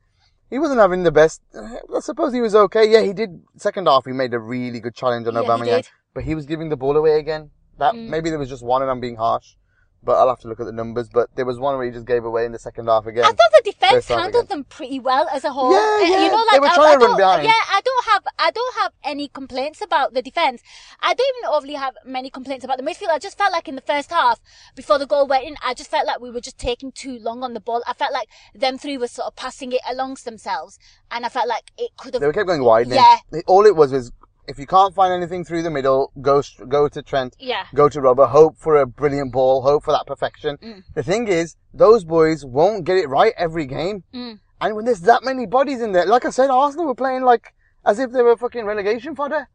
[0.51, 1.41] he wasn't having the best.
[1.55, 2.91] I suppose he was okay.
[2.91, 3.43] Yeah, he did.
[3.57, 5.85] Second half, he made a really good challenge on Yeah, Aubameyang,
[6.15, 7.51] but he was giving the ball away again.
[7.79, 8.09] That Mm.
[8.09, 9.57] maybe there was just one, and I'm being harsh.
[10.05, 11.09] But I'll have to look at the numbers.
[11.09, 13.25] But there was one where he just gave away in the second half again.
[13.25, 14.59] I thought the defense handled again.
[14.59, 15.73] them pretty well as a whole.
[15.73, 17.45] Yeah, Uh, yeah, You know, they were I, trying I to run don't, behind.
[17.45, 20.63] yeah, I don't have, I don't have any complaints about the defense.
[21.01, 23.09] I don't even overly have many complaints about the midfield.
[23.09, 24.41] I just felt like in the first half,
[24.75, 27.43] before the goal went in, I just felt like we were just taking too long
[27.43, 27.83] on the ball.
[27.87, 30.79] I felt like them three were sort of passing it amongst themselves,
[31.11, 32.21] and I felt like it could have.
[32.23, 32.89] they kept going wide.
[32.89, 33.17] Yeah.
[33.47, 34.13] All it was was
[34.47, 37.37] if you can't find anything through the middle, go go to Trent.
[37.39, 37.65] Yeah.
[37.75, 38.27] Go to Robert.
[38.27, 39.63] Hope for a brilliant ball.
[39.63, 40.57] Hope for that perfection.
[40.59, 40.83] Mm.
[40.95, 44.05] The thing is, those boys won't get it right every game.
[44.15, 44.41] Mm.
[44.61, 47.55] And when there's that many bodies in there, like I said, Arsenal were playing like
[47.85, 49.49] as if they were fucking relegation fodder.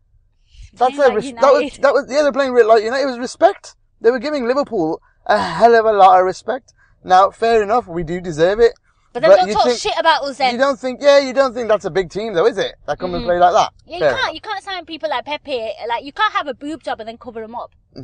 [0.74, 3.04] That's Playing a res- that was that was yeah they're playing re- like United.
[3.04, 3.76] It was respect.
[4.02, 6.74] They were giving Liverpool a hell of a lot of respect.
[7.04, 8.74] Now, fair enough, we do deserve it.
[9.12, 10.54] But then But don't talk think- shit about us then.
[10.54, 12.76] You don't think, yeah, you don't think that's a big team though, is it?
[12.86, 13.28] That come and mm.
[13.28, 13.72] play like that.
[13.86, 14.34] yeah, you Fair can't, enough.
[14.36, 15.72] you can't sign people like Pepe.
[15.88, 17.72] Like, you can't have a boob job and then cover them up.
[17.96, 18.04] you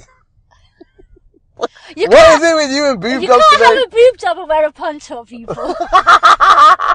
[2.08, 3.76] What can't, it with you and boob you jobs can't today?
[3.76, 5.56] have a boob job and wear a poncho, people.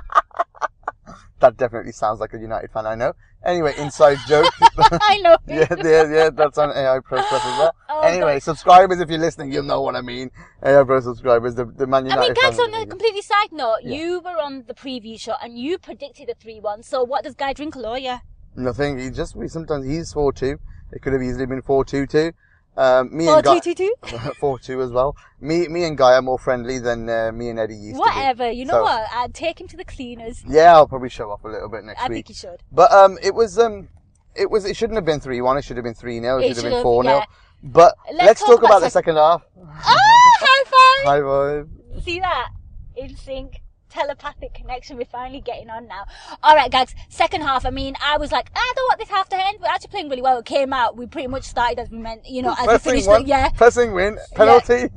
[1.41, 3.15] That definitely sounds like a United fan I know.
[3.45, 4.53] Anyway, inside joke.
[4.79, 5.37] I know.
[5.49, 7.75] yeah, yeah, yeah, that's on AI Pro stuff as well.
[7.89, 8.43] Oh, anyway, God.
[8.43, 10.31] subscribers, if you're listening, you'll know what I mean.
[10.63, 12.23] AI Pro subscribers, the, the Man United.
[12.23, 13.97] I mean, guys, on a completely side note, Yeah.
[13.97, 16.85] you were on the preview show and you predicted a 3-1.
[16.85, 18.21] So what does Guy drink, lawyer?
[18.55, 18.99] Nothing.
[18.99, 20.59] He just we sometimes he's four two.
[20.93, 22.33] It could have easily been four two two.
[22.81, 24.37] Um, me and Guy 4-2-2-2?
[24.41, 25.15] four two as well.
[25.39, 28.51] Me me and Guy are more friendly than uh, me and Eddie used to Whatever.
[28.51, 29.07] You know So- what?
[29.13, 30.43] I'd take him to the cleaners.
[30.49, 32.15] Yeah, I'll probably show off a little bit next I week.
[32.15, 32.63] think you should.
[32.73, 33.91] But um, it was um,
[34.35, 35.59] it was it shouldn't have been three one.
[35.59, 37.25] It should have been three 0 It should have been four 0 yeah.
[37.63, 39.43] But Let's let's, talk talk, about about, the second half.
[39.59, 41.05] Oh, high five!
[41.07, 42.03] High five.
[42.03, 42.49] See that?
[42.97, 43.61] In sync.
[43.91, 44.97] Telepathic connection.
[44.97, 46.05] We're finally getting on now.
[46.43, 46.95] All right, guys.
[47.09, 47.67] Second half.
[47.67, 49.59] I mean, I was like, I don't want this half to end.
[49.61, 50.39] We're actually playing really well.
[50.39, 50.97] It came out.
[50.97, 53.09] We pretty much started as we meant, you know, as we Pressing finished.
[53.09, 53.23] one.
[53.25, 54.19] The, yeah, Pressing win.
[54.35, 54.89] Penalty.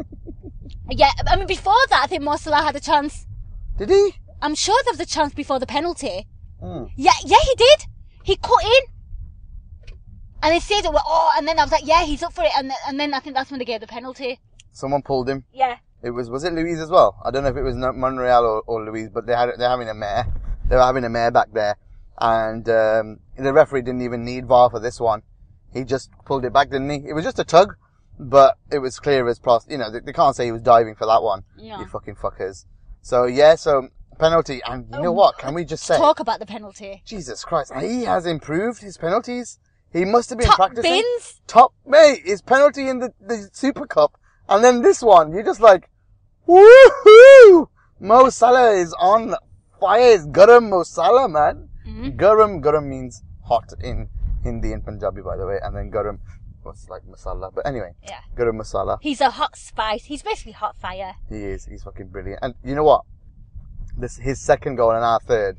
[0.89, 1.09] yeah.
[1.27, 3.25] I mean, before that, I think Mo Salah had a chance.
[3.77, 4.11] Did he?
[4.41, 6.27] I'm sure there was a chance before the penalty.
[6.59, 6.85] Hmm.
[6.95, 7.85] Yeah, yeah, he did.
[8.23, 8.83] He cut in.
[10.43, 12.43] And they said it were, oh, and then I was like, yeah, he's up for
[12.43, 12.51] it.
[12.57, 14.39] And, and then I think that's when they gave the penalty.
[14.73, 15.45] Someone pulled him.
[15.53, 15.77] Yeah.
[16.03, 17.15] It was was it Luiz as well?
[17.23, 19.89] I don't know if it was Monreal or, or Luiz, but they had they're having
[19.89, 20.27] a mare.
[20.69, 21.77] They were having a mare back there,
[22.19, 25.21] and um, the referee didn't even need VAR for this one.
[25.73, 27.07] He just pulled it back, didn't he?
[27.09, 27.75] It was just a tug,
[28.19, 29.65] but it was clear as pros.
[29.69, 31.43] You know, they, they can't say he was diving for that one.
[31.57, 31.79] No.
[31.79, 32.65] You fucking fuckers.
[33.01, 33.89] So yeah, so
[34.19, 35.37] penalty, and you know Um, what?
[35.37, 37.01] Can we just say, Talk about the penalty.
[37.05, 39.59] Jesus Christ, he has improved his penalties.
[39.91, 41.41] He must have been Top practicing bins.
[41.45, 44.17] top mate, his penalty in the, the Super Cup,
[44.49, 45.89] and then this one, you're just like,
[46.47, 47.67] woohoo!
[47.99, 49.35] Mo Salah is on
[49.79, 50.13] fire.
[50.15, 51.69] It's Garam Mo Salah, man.
[51.87, 52.15] Mhm.
[52.17, 54.09] Garam, Garam means hot in
[54.43, 56.19] Hindi and Punjabi, by the way, and then Garam
[56.63, 57.53] was like masala.
[57.53, 58.19] But anyway, Yeah.
[58.37, 58.97] Garam Masala.
[59.01, 60.05] He's a hot spice.
[60.05, 61.15] He's basically hot fire.
[61.29, 61.65] He is.
[61.65, 62.39] He's fucking brilliant.
[62.41, 63.01] And you know what?
[63.97, 65.57] This his second goal and our third.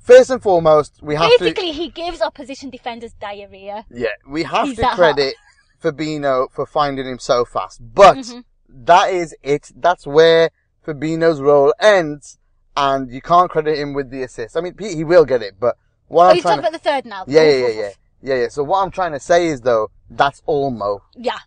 [0.00, 1.38] First and foremost, we have to.
[1.40, 3.84] Basically, he gives opposition defenders diarrhea.
[3.90, 4.96] Yeah, we have He's to hot.
[4.96, 5.34] credit
[5.82, 7.80] Fabinho for finding him so fast.
[7.94, 8.44] But Mhm.
[8.68, 9.70] That is it.
[9.76, 10.50] That's where
[10.86, 12.38] Fabinho's role ends,
[12.76, 14.56] and you can't credit him with the assist.
[14.56, 15.76] I mean, he he will get it, but
[16.08, 17.24] what Oh, I'm trying talking to about the third now.
[17.26, 17.90] yeah, yeah, yeah, yeah,
[18.22, 18.48] yeah, yeah.
[18.48, 21.02] So what I'm trying to say is though, that's all Mo.
[21.16, 21.38] Yeah.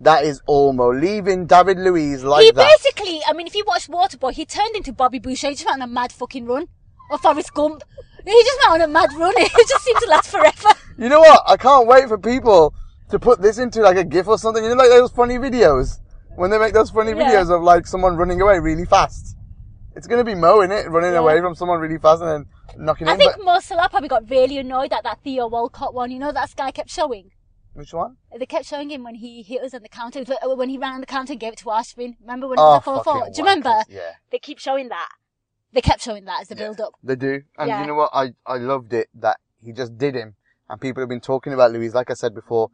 [0.00, 0.90] That is all Mo.
[0.90, 2.68] Leaving David Luiz like he that.
[2.82, 5.48] basically, I mean, if you watch Waterboy, he turned into Bobby Boucher.
[5.48, 6.68] He just went on a mad fucking run.
[7.10, 7.82] Or Forrest Gump.
[8.24, 9.34] He just went on a mad run.
[9.38, 10.68] It just seemed to last forever.
[10.98, 11.42] You know what?
[11.46, 12.74] I can't wait for people
[13.10, 14.62] to put this into like a GIF or something.
[14.64, 15.98] You know, like those funny videos
[16.36, 17.30] when they make those funny Yeah.
[17.30, 19.36] videos of like someone running away really fast.
[19.96, 21.18] It's gonna be Mo in it, running Yeah.
[21.20, 23.18] away from someone really fast and then knocking I in.
[23.18, 26.10] think But Mo Salah probably got really annoyed at that Theo Walcott one.
[26.10, 27.30] You know that guy kept showing?
[27.74, 28.16] which one?
[28.38, 30.20] They kept showing him when he hit us on the counter.
[30.20, 32.14] It was When he ran on the counter and gave it to Arshavin.
[32.20, 33.24] Remember when it Oh, was a 4 4?
[33.24, 33.82] Do you remember?
[33.88, 35.08] Yeah, They keep showing that.
[35.72, 36.64] They kept showing that as the Yeah.
[36.66, 36.92] build up.
[37.02, 37.42] they do.
[37.58, 37.80] And Yeah.
[37.80, 38.10] you know what?
[38.14, 40.36] I I loved it that he just did him,
[40.68, 41.94] and people have been talking about Luiz.
[41.94, 42.70] Like I said before,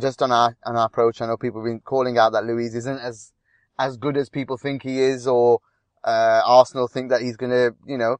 [0.00, 2.74] just on our on our approach, I know people have been calling out that Luiz
[2.74, 3.32] isn't as
[3.78, 5.60] as good as people think he is, or
[6.04, 8.16] uh, Arsenal think that he's going to, you know,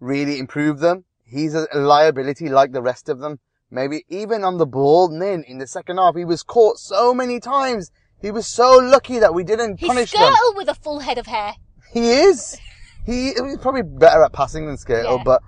[0.00, 1.04] really improve them.
[1.24, 3.38] He's a liability like the rest of them.
[3.70, 7.38] Maybe even on the ball, then in the second half, he was caught so many
[7.38, 7.90] times.
[8.20, 10.22] He was so lucky that we didn't He's punish them.
[10.32, 11.52] Skrtel with a full head of hair.
[11.92, 12.58] He is.
[13.04, 15.22] He, he's probably better at passing than Skrtel, Yeah.
[15.24, 15.42] but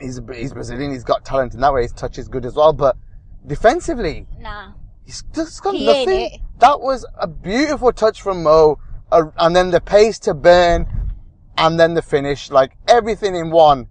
[0.00, 0.92] he's he's Brazilian.
[0.92, 1.82] He's got talent in that way.
[1.82, 2.72] His touch is good as well.
[2.74, 2.96] But
[3.46, 4.72] defensively, Nah.
[5.04, 6.40] He's just got He nothing.
[6.58, 8.78] That was a beautiful touch from Mo,
[9.12, 10.86] uh, and then the pace to burn,
[11.56, 12.50] and then the finish.
[12.50, 13.88] Like everything in one.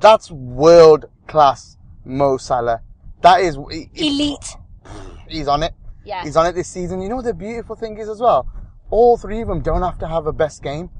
[0.00, 2.80] That's world class Mo Salah.
[3.22, 4.56] That is he- Elite.
[5.28, 5.74] he's on it.
[6.04, 6.22] Yeah.
[6.24, 7.00] He's on it this season.
[7.00, 8.48] You know what the beautiful thing is as well?
[8.90, 10.90] All three of them don't have to have a best game,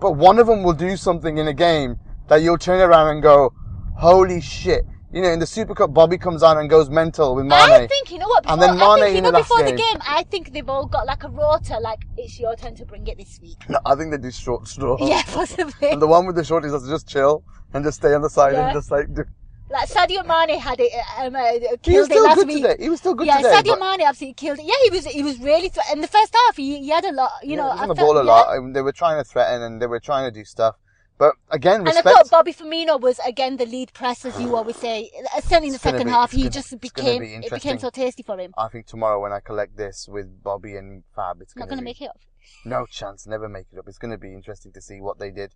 [0.00, 3.22] but one of them will do something in a game that you'll turn around and
[3.22, 3.52] go,
[3.96, 4.86] holy shit.
[5.10, 7.52] You know, in the Super Cup, Bobby comes on and goes mental with Mane.
[7.52, 8.42] I think you know what.
[8.42, 9.76] Before, And then I Mane think, you know, the before the game.
[9.78, 11.78] game, I think they've all got like a rota.
[11.78, 13.56] Like it's your turn to bring it this week.
[13.70, 14.98] No, I think they do short straw.
[15.00, 15.90] Yeah, possibly.
[15.92, 17.42] And the one with the shorties has to just chill
[17.72, 18.66] and just stay on the side Yeah.
[18.68, 19.24] and just like do.
[19.70, 22.62] Like Sadio Mane had it, um, uh, He was killed it still last good week.
[22.62, 22.76] today.
[22.82, 23.50] He was still good yeah, today.
[23.54, 24.64] Sadio but- Mane absolutely killed it.
[24.64, 25.04] Yeah, he was.
[25.06, 25.68] He was really.
[25.70, 27.32] Th- in the first half, he, he had a lot.
[27.42, 28.30] You yeah, know, he was I on the felt- ball a yeah.
[28.32, 28.56] lot.
[28.56, 30.76] and They were trying to threaten and they were trying to do stuff.
[31.18, 32.16] But again, And I respect.
[32.16, 35.10] thought Bobby Firmino was again the lead press, as you always say.
[35.34, 37.20] Uh, Certainly in the second be- half, he gonna- just became.
[37.22, 38.54] be It became so tasty for him.
[38.56, 41.84] I think tomorrow when I collect this with Bobby and Fab, it's Not going to
[41.84, 42.20] make it up.
[42.64, 43.26] no chance.
[43.26, 43.88] Never make it up.
[43.88, 45.54] It's going to be interesting to see what they did.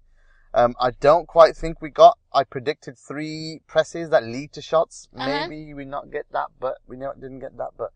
[0.55, 2.19] Um, I don't quite think we got.
[2.33, 5.09] I predicted three presses that lead to shots.
[5.17, 5.47] Uh-huh.
[5.49, 7.71] Maybe we not get that, but we didn't get that.
[7.79, 7.91] But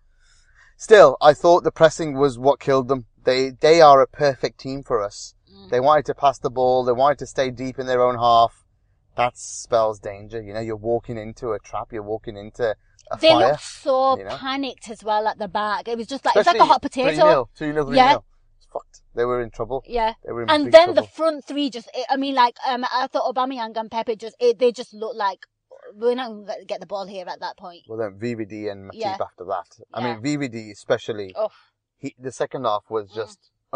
[0.76, 3.06] still, I thought the pressing was what killed them.
[3.24, 5.34] They they are a perfect team for us.
[5.52, 5.70] Mm.
[5.70, 6.84] They wanted to pass the ball.
[6.84, 8.64] They wanted to stay deep in their own half.
[9.16, 10.42] That spells danger.
[10.42, 11.92] You know, you're walking into a trap.
[11.92, 12.76] You're walking into
[13.10, 13.48] a They fire.
[13.50, 14.36] looked so you know?
[14.36, 15.88] panicked as well at the back.
[15.88, 17.48] It was just like it's like a hot potato.
[17.58, 17.96] 3-0, 2-0, 3-0.
[17.96, 18.16] Yeah.
[18.58, 19.00] It's fucked.
[19.14, 19.82] They were in trouble.
[19.86, 20.14] Yeah.
[20.24, 23.34] They were in And then the front three just, I mean, like, um, I thought
[23.34, 25.46] Aubameyang and Pepe just, it, they just looked like,
[25.94, 27.84] we're not going to get the ball here at that point.
[27.88, 29.16] Well, then VVD and Matip Yeah.
[29.20, 29.66] after that.
[29.94, 30.18] I Yeah.
[30.18, 31.32] mean, VVD especially.
[31.36, 31.48] Oh.
[31.96, 33.14] He, the second half was Mm.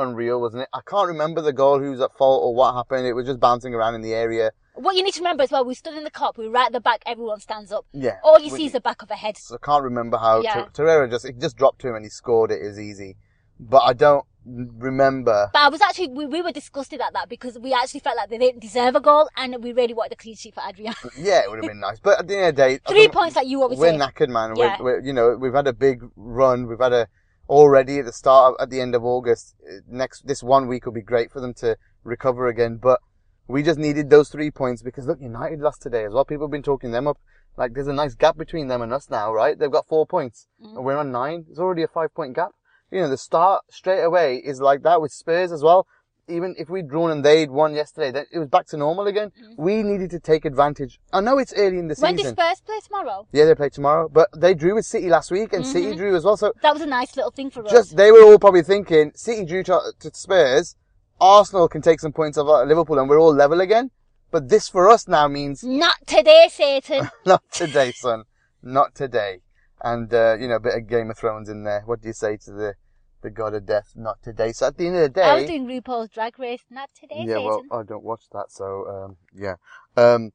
[0.00, 0.68] Unreal, wasn't it?
[0.72, 3.06] I can't remember the goal, who's at fault or what happened.
[3.06, 4.50] It was just bouncing around in the area.
[4.74, 6.66] What you need to remember as well, we stood in the Kop, we were right
[6.66, 7.84] at the back, everyone stands up.
[7.92, 8.16] Yeah.
[8.24, 9.36] All you We- see is the back of a head.
[9.36, 10.64] So I can't remember how Yeah.
[10.72, 12.62] Ter- Torreira just, it just dropped to him and he scored it.
[12.62, 13.16] It was easy.
[13.58, 15.50] But I don't remember.
[15.52, 18.30] But I was actually, we, we were disgusted at that because we actually felt like
[18.30, 20.94] they didn't deserve a goal and we really wanted a clean sheet for Adrian.
[21.18, 22.00] Yeah, it would have been nice.
[22.00, 23.98] But at the end of the day, Three points like you always we're say.
[23.98, 24.56] knackered, man.
[24.56, 24.76] Yeah.
[24.80, 26.66] We're, we're, you know, we've had a big run.
[26.66, 27.08] We've had a
[27.50, 29.56] already at the start of, at the end of August.
[29.68, 32.76] Uh, Next, this one week will be great for them to recover again.
[32.76, 33.00] But
[33.48, 36.24] we just needed those three points because look, United lost today as well.
[36.24, 37.18] People have been talking them up.
[37.56, 39.58] Like there's a nice gap between them and us now, right?
[39.58, 40.76] They've got four points Mm.
[40.76, 41.46] and we're on nine.
[41.50, 42.52] It's already a five point gap.
[42.92, 45.86] You know, the start straight away is like that with Spurs as well.
[46.30, 49.32] Even if we'd drawn and they'd won yesterday, then it was back to normal again.
[49.56, 51.00] We needed to take advantage.
[51.12, 52.02] I know it's early in the Mm.
[52.02, 52.34] When season.
[52.34, 53.26] does Spurs play tomorrow?
[53.32, 56.24] Yeah, they play tomorrow, but they drew with City last week, and City drew as
[56.24, 56.36] well.
[56.36, 57.70] So That was a nice little thing for us.
[57.70, 60.76] just they were all probably thinking City drew to, to Spurs,
[61.20, 63.90] Arsenal can take some points off Liverpool, and we're all level again.
[64.30, 67.10] But this for us now means Not today, Satan.
[67.26, 68.24] not today, son,
[68.62, 69.40] not today.
[69.82, 71.82] And uh, you know, a bit of Game of Thrones in there.
[71.84, 72.74] What do you say to the
[73.22, 73.92] the God of Death?
[73.96, 74.52] Not today.
[74.52, 76.64] So at the end of the day, I was doing RuPaul's Drag Race.
[76.70, 77.44] Not today, yeah, Satan.
[77.44, 79.56] well, I don't watch that, so um, yeah.
[79.96, 80.32] Um,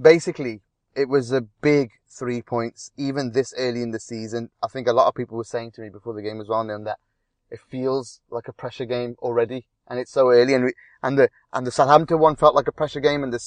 [0.00, 0.60] basically,
[0.94, 4.50] it was a big three points, even this early in the season.
[4.62, 6.66] I think a lot of people were saying to me before the game was on
[6.66, 6.98] them that
[7.50, 11.28] it feels like a pressure game already, and it's so early, and we, and the
[11.52, 13.40] and the Southampton one felt like a pressure game, and the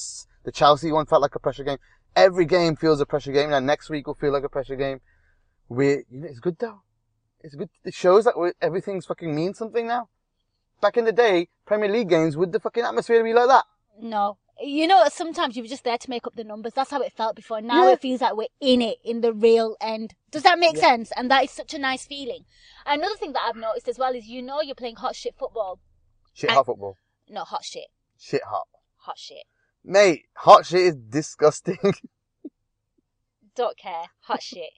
[0.44, 1.78] the Chelsea one felt like a pressure game.
[2.16, 5.00] Every game feels a pressure game, and next week will feel like a pressure game.
[5.68, 6.82] We, you know, it's good though.
[7.44, 7.68] It's good.
[7.84, 10.08] It shows that everything's fucking means something now.
[10.80, 13.66] Back in the day, Premier League games would the fucking atmosphere be like that?
[14.00, 14.38] No.
[14.58, 16.72] You know, sometimes you were just there to make up the numbers.
[16.72, 17.60] That's how it felt before.
[17.60, 17.92] Now Yeah.
[17.92, 20.14] it feels like we're in it, in the real end.
[20.30, 21.12] Does that make sense?
[21.16, 22.46] And that is such a nice feeling.
[22.86, 25.80] Another thing that I've noticed as well is you know you're playing hot shit football.
[26.32, 26.96] Shit hot football.
[27.28, 27.88] No, hot shit.
[28.18, 28.68] Shit hot.
[29.00, 29.44] Hot shit.
[29.84, 31.78] Mate, hot shit is disgusting.
[33.54, 34.06] Don't care.
[34.20, 34.70] Hot shit.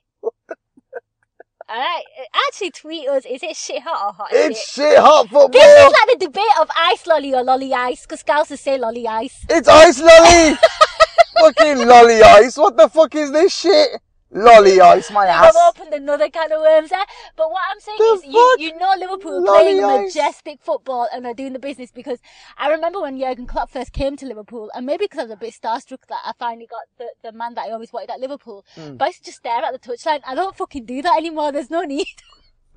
[1.69, 2.03] Alright.
[2.17, 4.85] Uh, actually tweet us, is it shit hot or hot it's shit?
[4.85, 5.49] shit hot football!
[5.49, 9.05] This is like the debate of ice lolly or lolly ice, because Scousers say lolly
[9.05, 9.45] ice.
[9.49, 10.57] It's ice lolly!
[11.41, 12.57] fucking lolly ice.
[12.57, 14.01] What the fuck is this shit?
[14.29, 15.55] Lolly ice, my ass.
[15.55, 17.05] I've opened another can of worms there.
[17.37, 20.13] But what I'm saying The is, you, you know Liverpool are playing ice.
[20.15, 22.19] majestic football and are doing the business because
[22.57, 25.37] I remember when Jurgen Klopp first came to Liverpool, and maybe because I was a
[25.37, 28.65] bit starstruck that I finally got the, the man that I always wanted at Liverpool.
[28.75, 28.95] Hmm.
[28.97, 30.19] But I used to just stare at the touchline.
[30.25, 31.51] I don't fucking do that anymore.
[31.53, 32.07] There's no need.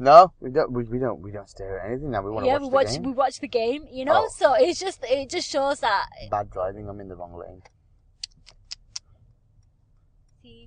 [0.02, 0.72] No, we don't.
[0.72, 1.20] We, we don't.
[1.20, 2.22] We don't stare at anything now.
[2.22, 3.02] We want to yeah, watch we the watch game.
[3.02, 4.24] we watch the game, you know.
[4.24, 4.28] Oh.
[4.34, 6.88] So it's just it just shows that Bad driving.
[6.88, 7.60] I'm in the wrong lane.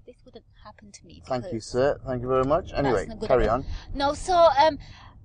[0.05, 1.21] This wouldn't happen to me.
[1.25, 1.99] Thank you, sir.
[2.05, 2.71] Thank you very much.
[2.73, 3.65] Anyway, carry on.
[3.93, 4.77] No, so um,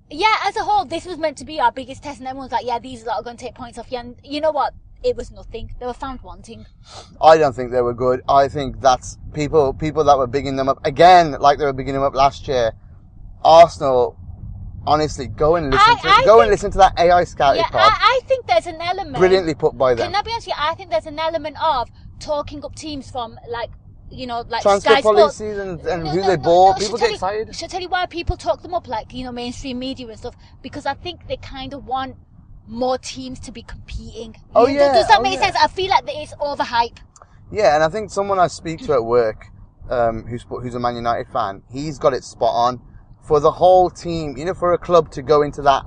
[0.09, 2.65] yeah, as a whole, this was meant to be our biggest test, and everyone's like,
[2.65, 4.73] yeah, these lot are going to take points off you, and you know what?
[5.03, 5.73] It was nothing.
[5.79, 6.65] They were found wanting.
[7.21, 8.21] I don't think they were good.
[8.27, 11.93] I think that's people people that were bigging them up again, like they were bigging
[11.93, 12.73] them up last year.
[13.43, 14.17] Arsenal,
[14.85, 17.69] honestly, go and listen I- to I go and listen to that AI scouting Yeah,
[17.69, 17.81] pod.
[17.81, 19.17] I, I think there's an element.
[19.17, 20.07] Brilliantly put by them.
[20.11, 20.63] Can I be honest with you?
[20.65, 21.89] I think there's an element of
[22.19, 23.69] talking up teams from like,
[24.11, 25.17] you know, like Transfer Sky Sports.
[25.19, 26.79] policies and, and No, who no, they no, bought.
[26.79, 27.55] People get you- excited.
[27.55, 30.17] Should I tell you why people talk them up, like you know, mainstream media and
[30.17, 30.35] stuff?
[30.61, 32.15] Because I think they kind of want
[32.67, 34.35] more teams to be competing.
[34.55, 35.45] Oh, yeah, Does that oh, make yeah.
[35.51, 35.55] sense?
[35.61, 36.97] I feel like it's overhype.
[37.51, 39.47] Yeah, and I think someone I speak to at work,
[39.89, 42.79] um, who's who's a Man United fan, he's got it spot on.
[43.23, 45.83] For the whole team, you know, for a club to go into that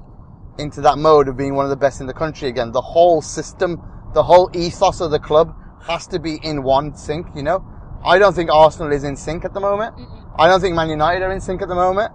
[0.58, 3.22] into that mode of being one of the best in the country again, the whole
[3.22, 3.80] system,
[4.12, 5.54] the whole ethos of the club
[5.86, 7.26] has to be in one sync.
[7.34, 7.64] You know,
[8.04, 9.94] I don't think Arsenal is in sync at the moment.
[10.38, 12.12] I don't think Man United are in sync at the moment.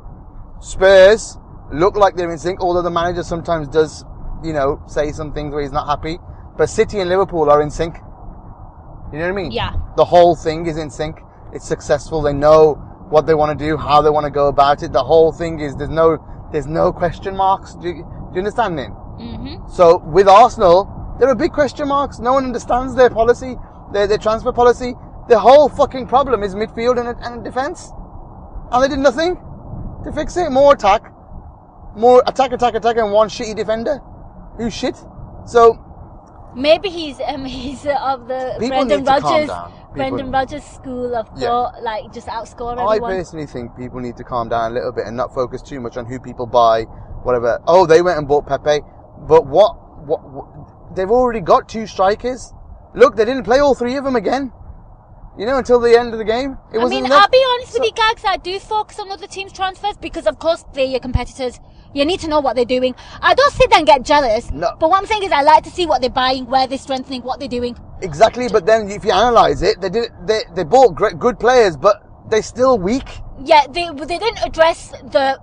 [0.60, 1.38] Spurs
[1.72, 4.04] look like they're in sync, although the manager sometimes does,
[4.44, 6.18] you know, say some things where he's not happy.
[6.58, 7.96] But City and Liverpool are in sync.
[9.12, 9.52] You know what I mean?
[9.52, 9.74] Yeah.
[9.96, 11.20] The whole thing is in sync.
[11.54, 12.22] It's successful.
[12.22, 12.74] They know
[13.10, 14.92] what they want to do, how they want to go about it.
[14.92, 16.18] The whole thing is there's no
[16.52, 17.76] there's no question marks.
[17.76, 18.84] Do you, do you understand me?
[18.84, 19.72] Mm-hmm.
[19.72, 22.20] So with Arsenal, there are big question marks.
[22.20, 23.56] No one understands their policy,
[23.94, 24.94] their their transfer policy.
[25.30, 27.92] The whole fucking problem is midfield and, and defense,
[28.72, 29.36] and they did nothing
[30.04, 30.52] to fix it.
[30.52, 31.12] More attack,
[31.96, 34.00] more attack, attack, attack, and one shitty defender
[34.58, 34.96] who's shit.
[35.46, 35.84] So
[36.56, 39.74] Maybe he's um he's uh, of the Brendan need to calm Rodgers.
[39.94, 41.70] Brendan Rodgers school of Yeah.
[41.82, 43.12] like just outscore I everyone.
[43.12, 45.98] personally think people need to calm down a little bit and not focus too much
[45.98, 46.84] on who people buy,
[47.24, 47.60] whatever.
[47.68, 48.82] Oh, they went and bought Pepe,
[49.28, 49.76] but what?
[50.06, 50.24] What?
[50.24, 52.54] what they've already got two strikers.
[52.96, 54.52] Look, they didn't play all three of them again.
[55.38, 56.58] You know, until the end of the game.
[56.74, 57.24] It I wasn't mean, enough.
[57.24, 58.24] I'll be honest with you, Gags.
[58.26, 61.60] I do focus on other teams' transfers because, of course, they're your competitors.
[61.94, 62.96] You need to know what they're doing.
[63.22, 64.52] I don't sit there and get jealous.
[64.52, 64.76] No.
[64.80, 67.22] But what I'm saying is, I like to see what they're buying, where they're strengthening,
[67.22, 67.78] what they're doing.
[68.02, 70.12] Exactly, but then if you analyze it, they did.
[70.26, 73.08] They they bought great, good players, but they're still weak.
[73.44, 75.40] Yeah, they they didn't address the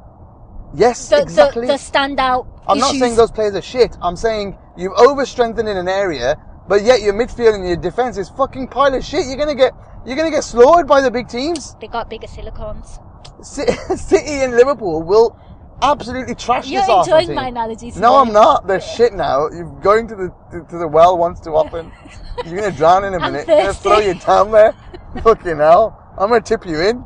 [0.75, 1.67] Yes, the exactly.
[1.67, 3.97] the, the standout I'm not saying those players are shit.
[4.01, 6.37] I'm saying you've over strengthened in an area,
[6.69, 9.27] but yet your midfield and your defense is fucking pile of shit.
[9.27, 9.73] You're gonna get
[10.07, 11.77] you're gonna get slaughtered by the big teams.
[11.81, 12.99] They got bigger silicons.
[13.43, 15.37] City and Liverpool will
[15.83, 17.37] absolutely trash You're this Arsenal enjoying team.
[17.37, 17.97] my analogies.
[17.97, 18.17] No.
[18.17, 18.67] I'm not.
[18.67, 19.49] They're shit now.
[19.51, 21.93] You're going to the to, the well once too often.
[22.47, 23.47] You're gonna drown in a I'm minute.
[23.47, 24.75] They're gonna throw you down there.
[25.23, 26.01] Fucking hell.
[26.19, 27.05] I'm gonna tip you in.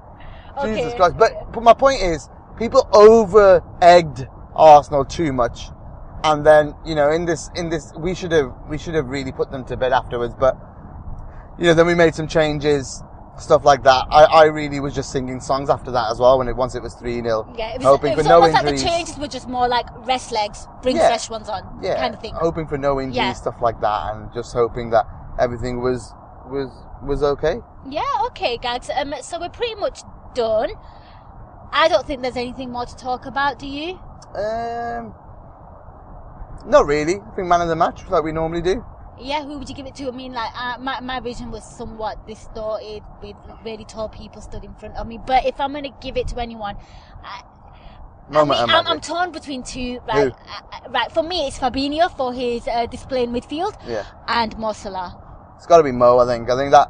[0.64, 1.16] Jesus Christ.
[1.16, 5.68] But, but my point is, people over egged Arsenal too much.
[6.24, 9.33] And then, you know, in this, in this, we should have, we should have really
[9.33, 10.57] put them to bed afterwards, but,
[11.59, 13.02] you know, then we made some changes,
[13.38, 14.04] stuff like that.
[14.11, 16.83] I, I really was just singing songs after that as well when it, once it
[16.83, 17.57] was 3-0.
[17.57, 18.83] Yeah, it was, hoping it was for no almost injuries.
[18.83, 21.07] like the changes were just more like rest legs, bring Yeah.
[21.07, 22.35] fresh ones on, yeah, kind of thing.
[22.35, 23.33] hoping for no injuries, Yeah.
[23.35, 25.07] stuff like that, and just hoping that
[25.38, 26.12] everything was,
[26.46, 26.68] was,
[27.02, 27.61] was okay.
[27.88, 28.90] Yeah, okay, guys.
[28.90, 30.00] Um, so we're pretty much
[30.35, 30.70] done.
[31.70, 33.59] I don't think there's anything more to talk about.
[33.61, 34.00] Do you?
[34.35, 35.14] Um,
[36.66, 37.16] not really.
[37.16, 38.85] I think man of the match, like we normally do.
[39.21, 40.09] Yeah, who would you give it to?
[40.09, 44.62] I mean, like, uh, my, my vision was somewhat distorted with really tall people stood
[44.62, 45.18] in front of me.
[45.25, 46.77] But if I'm going to give it to anyone,
[47.25, 47.42] I,
[48.29, 49.99] I Moment mean, I'm, I'm torn between two.
[50.07, 51.11] Right, uh, uh, right.
[51.11, 54.05] For me, it's Fabinho for his uh, display in midfield Yeah.
[54.29, 55.16] and Mo Salah.
[55.57, 56.18] It's got to be Mo.
[56.18, 56.49] I think.
[56.49, 56.88] I think that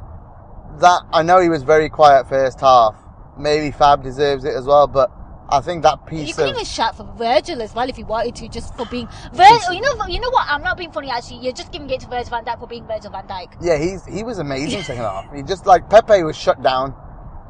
[0.79, 2.95] that I know he was very quiet first half.
[3.37, 5.09] Maybe Fab deserves it as well, but
[5.51, 8.05] I think that You piece could of even shout for Virgil as well if you
[8.05, 9.73] wanted to, just for being Virgil.
[9.73, 10.47] You know, you know what?
[10.47, 11.09] I'm not being funny.
[11.09, 13.55] Actually, you're just giving it to Virgil Van Dijk for being Virgil Van Dijk.
[13.61, 15.33] yeah, he's he was amazing second half.
[15.33, 16.95] He just like Pepe was shut down,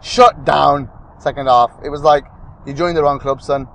[0.01, 1.71] shut down second half.
[1.83, 2.25] It was like
[2.65, 3.67] you joined the wrong club, son.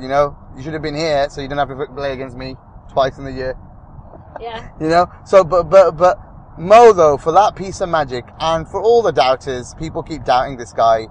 [0.00, 2.56] You know, you should have been here so you don't have to play against me
[2.92, 3.56] twice in the year.
[4.40, 4.68] Yeah.
[4.80, 5.06] You know?
[5.24, 6.18] So, but, but, but,
[6.58, 10.56] Mo though, for that piece of magic, and for all the doubters, people keep doubting
[10.56, 11.06] this guy,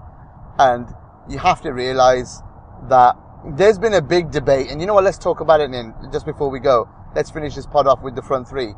[0.60, 0.88] and
[1.30, 2.42] you have to realize
[2.90, 3.16] that
[3.56, 6.26] there's been a big debate, and you know what, let's talk about it in, just
[6.26, 6.90] before we go.
[7.16, 8.74] Let's finish this pod off with the front three.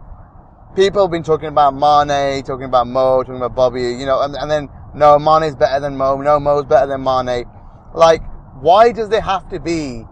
[0.75, 4.35] People have been talking about Mane, talking about Mo, talking about Bobby, you know, and,
[4.35, 7.45] and then, no, Mane's better than Mo, no, Mo's better than Mane.
[7.93, 8.21] Like,
[8.61, 10.05] why does there have to be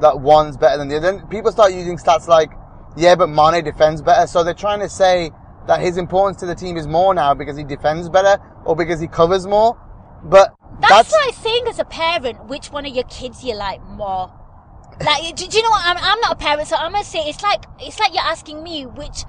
[0.00, 1.12] that one's better than the other.
[1.12, 2.50] Then people start using stats like,
[2.96, 4.26] yeah, but Mane defends better.
[4.26, 5.30] So they're trying to say
[5.66, 9.00] that his importance to the team is more now because he defends better or because
[9.00, 9.78] he covers more.
[10.24, 14.30] But That's, like saying as a parent which one of your kids you like more.
[15.00, 15.84] Like, do, do you know what?
[15.84, 18.62] I'm, I'm not a parent, so I'm gonna say it's like it's like you're asking
[18.62, 19.24] me which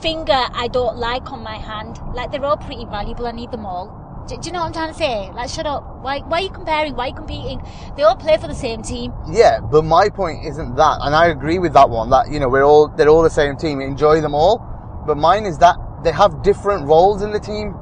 [0.00, 1.98] finger I don't like on my hand.
[2.14, 3.26] Like they're all pretty valuable.
[3.26, 4.00] I need them all.
[4.28, 5.30] Do, do you know what I'm trying to say?
[5.32, 6.02] Like, shut up.
[6.02, 6.94] Why why are you comparing?
[6.94, 7.62] Why are you competing?
[7.96, 9.12] They all play for the same team.
[9.30, 12.08] Yeah, but my point isn't that, and I agree with that one.
[12.10, 13.80] That you know we're all they're all the same team.
[13.80, 14.58] Enjoy them all,
[15.06, 17.74] but mine is that they have different roles in the team.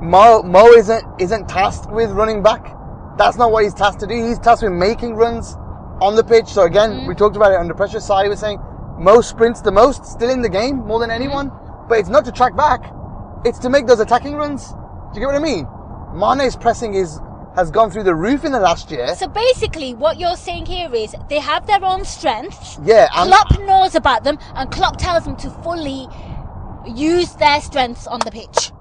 [0.00, 2.74] Mo Mo isn't isn't tasked with running back.
[3.18, 4.14] That's not what he's tasked to do.
[4.14, 5.54] He's tasked with making runs
[6.00, 6.48] on the pitch.
[6.48, 7.08] So again, mm-hmm.
[7.08, 8.00] we talked about it under pressure.
[8.00, 8.58] Sai was saying
[8.98, 11.22] Mo sprints the most, still in the game more than mm-hmm.
[11.22, 11.52] anyone.
[11.88, 12.92] But it's not to track back;
[13.44, 14.68] it's to make those attacking runs.
[14.68, 14.76] Do
[15.14, 15.66] you get what I mean?
[16.14, 17.20] Mane's pressing is
[17.56, 19.14] has gone through the roof in the last year.
[19.16, 22.78] So basically, what you're saying here is they have their own strengths.
[22.82, 26.08] Yeah, and- Klopp knows about them, and Klopp tells them to fully
[26.86, 28.72] use their strengths on the pitch.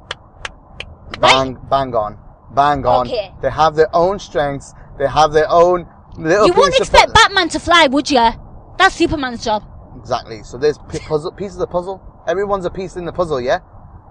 [1.21, 2.17] Bang, bang on,
[2.53, 3.07] bang on.
[3.07, 3.33] Okay.
[3.41, 4.73] They have their own strengths.
[4.97, 6.47] They have their own little.
[6.47, 8.29] You wouldn't expect pu- Batman to fly, would you?
[8.77, 9.63] That's Superman's job.
[9.97, 10.43] Exactly.
[10.43, 12.01] So there's pi- puzzle pieces of the puzzle.
[12.27, 13.41] Everyone's a piece in the puzzle.
[13.41, 13.59] Yeah.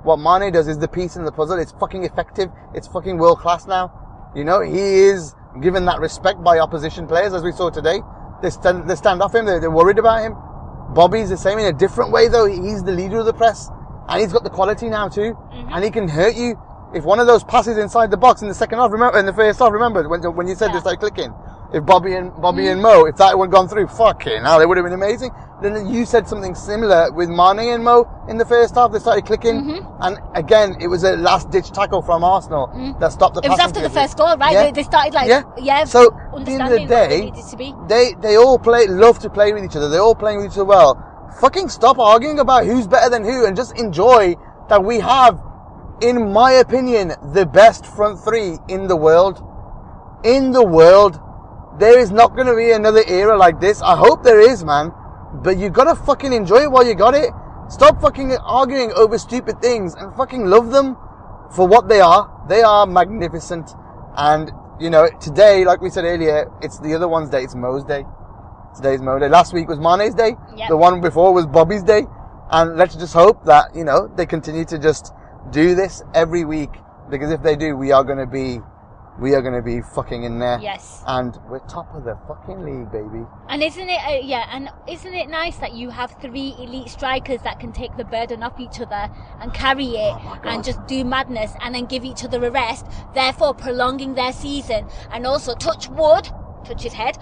[0.02, 1.58] What Mane does is the piece in the puzzle.
[1.58, 2.50] It's fucking effective.
[2.74, 4.30] It's fucking world class now.
[4.34, 8.00] You know, he is given that respect by opposition players, as we saw today.
[8.42, 9.46] They stand, they stand off him.
[9.46, 10.34] They're, they're worried about him.
[10.94, 12.46] Bobby's the same in a different way, though.
[12.46, 13.68] He's the leader of the press,
[14.08, 15.72] and he's got the quality now too, mm-hmm.
[15.72, 16.58] and he can hurt you.
[16.94, 19.32] If one of those passes inside the box in the second half, remember in the
[19.32, 21.32] first half, remember when when you said they started clicking.
[21.70, 24.66] If Bobby and Bobby and Mo, if that would have gone through, fucking hell, it
[24.66, 25.30] would have been amazing.
[25.60, 28.90] Then you said something similar with Mane and Mo in the first half.
[28.90, 30.02] They started clicking, Mm-hmm.
[30.02, 32.68] and again, it was a last ditch tackle from Arsenal
[33.00, 33.42] that stopped the.
[33.42, 33.46] Mm.
[33.46, 34.52] It was after the first goal, right?
[34.54, 34.62] Yeah.
[34.64, 35.42] They, they started like, Yeah.
[35.58, 37.74] yeah, So, at the end of the they day, be.
[37.86, 39.90] they they all play love to play with each other.
[39.90, 40.96] They're all playing with each other well.
[41.42, 44.36] Fucking stop arguing about who's better than who and just enjoy
[44.70, 45.38] that we have,
[46.00, 49.42] in my opinion, the best front three in the world.
[50.24, 51.20] In the world.
[51.78, 53.80] There is not gonna be another era like this.
[53.82, 54.92] I hope there is, man.
[55.32, 57.30] But you gotta fucking enjoy it while you got it.
[57.68, 60.96] Stop fucking arguing over stupid things and fucking love them
[61.54, 62.44] for what they are.
[62.48, 63.70] They are magnificent.
[64.16, 67.42] And, you know, today, like we said earlier, it's the other one's day.
[67.42, 68.04] It's Mo's day.
[68.74, 69.28] Today's Mo day.
[69.28, 70.34] Last week was Mane's day.
[70.56, 70.68] Yep.
[70.68, 72.06] The one before was Bobby's day.
[72.50, 75.12] And let's just hope that, you know, they continue to just
[75.50, 76.70] do this every week.
[77.10, 78.60] Because if they do, we are going to be,
[79.18, 80.58] we are going to be fucking in there.
[80.60, 81.02] Yes.
[81.06, 83.24] And we're top of the fucking league, baby.
[83.48, 87.40] And isn't it, uh, yeah, and isn't it nice that you have three elite strikers
[87.42, 91.02] that can take the burden off each other and carry it Oh and just do
[91.04, 95.88] madness and then give each other a rest, therefore prolonging their season and also touch
[95.88, 96.28] wood,
[96.64, 97.16] touch his head,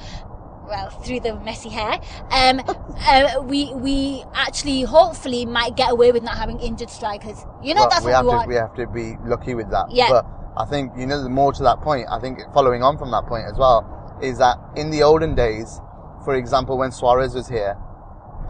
[0.68, 2.00] well, through the messy hair,
[2.30, 2.60] um,
[3.08, 7.44] uh, we, we actually hopefully might get away with not having injured strikers.
[7.62, 9.70] You know, Well, that's we what have we to, we have to be lucky with
[9.70, 9.86] that.
[9.90, 10.08] Yeah.
[10.10, 13.10] But I think, you know, the more to that point, I think following on from
[13.10, 15.80] that point as well, is that in the olden days,
[16.24, 17.76] for example, when Suarez was here,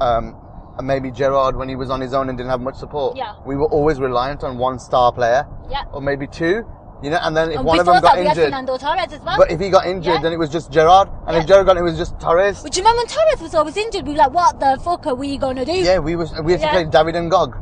[0.00, 0.36] um,
[0.78, 3.34] and maybe Gerrard when he was on his own and didn't have much support, Yeah.
[3.46, 5.84] we were always reliant on one star player, Yeah.
[5.92, 6.64] or maybe two,
[7.02, 8.76] you know, and then if And one of them got that, we had injured, Fernando
[8.78, 9.36] Torres as well.
[9.38, 10.20] but if he got injured, Yeah.
[10.22, 11.40] then it was just Gerrard, and Yeah.
[11.42, 12.62] if Gerrard got it, it was just Torres.
[12.62, 14.06] But you remember when Torres was always injured?
[14.06, 15.72] We were like, what the fuck are we gonna do?
[15.72, 17.52] Yeah, we was we had to play David N'Gog.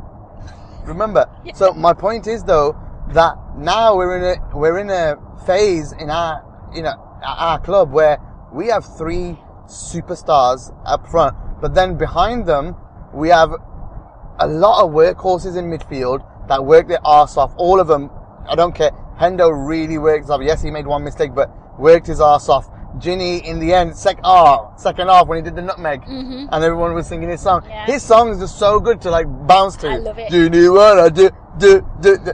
[0.85, 1.25] Remember?
[1.53, 2.75] So my point is though
[3.09, 7.91] that now we're in a we're in a phase in our you know our club
[7.91, 8.19] where
[8.53, 12.75] we have three superstars up front, but then behind them
[13.13, 13.51] we have
[14.39, 17.53] a lot of workhorses in midfield that work their arse off.
[17.57, 18.11] All of them,
[18.47, 18.91] I don't care.
[19.19, 20.41] Hendo really works off.
[20.43, 21.49] Yes, he made one mistake, but
[21.79, 22.69] worked his arse off.
[22.97, 26.93] Gini in the end, sec- oh, second half when he did the nutmeg, and everyone
[26.93, 27.61] was singing his song.
[27.61, 27.69] Mm-hmm.
[27.69, 27.85] Yeah.
[27.87, 29.89] His song is just so good to like bounce to.
[29.89, 30.29] I love it.
[30.31, 31.29] Do you what I do?
[31.57, 32.31] Do do do.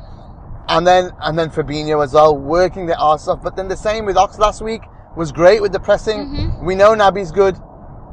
[0.68, 3.42] And then and then Fabinho as well, working their arse off.
[3.42, 4.84] But then the same with Ox last week
[5.18, 6.20] was great with the pressing.
[6.20, 6.66] Mm-hmm.
[6.66, 7.58] We know Naby's good,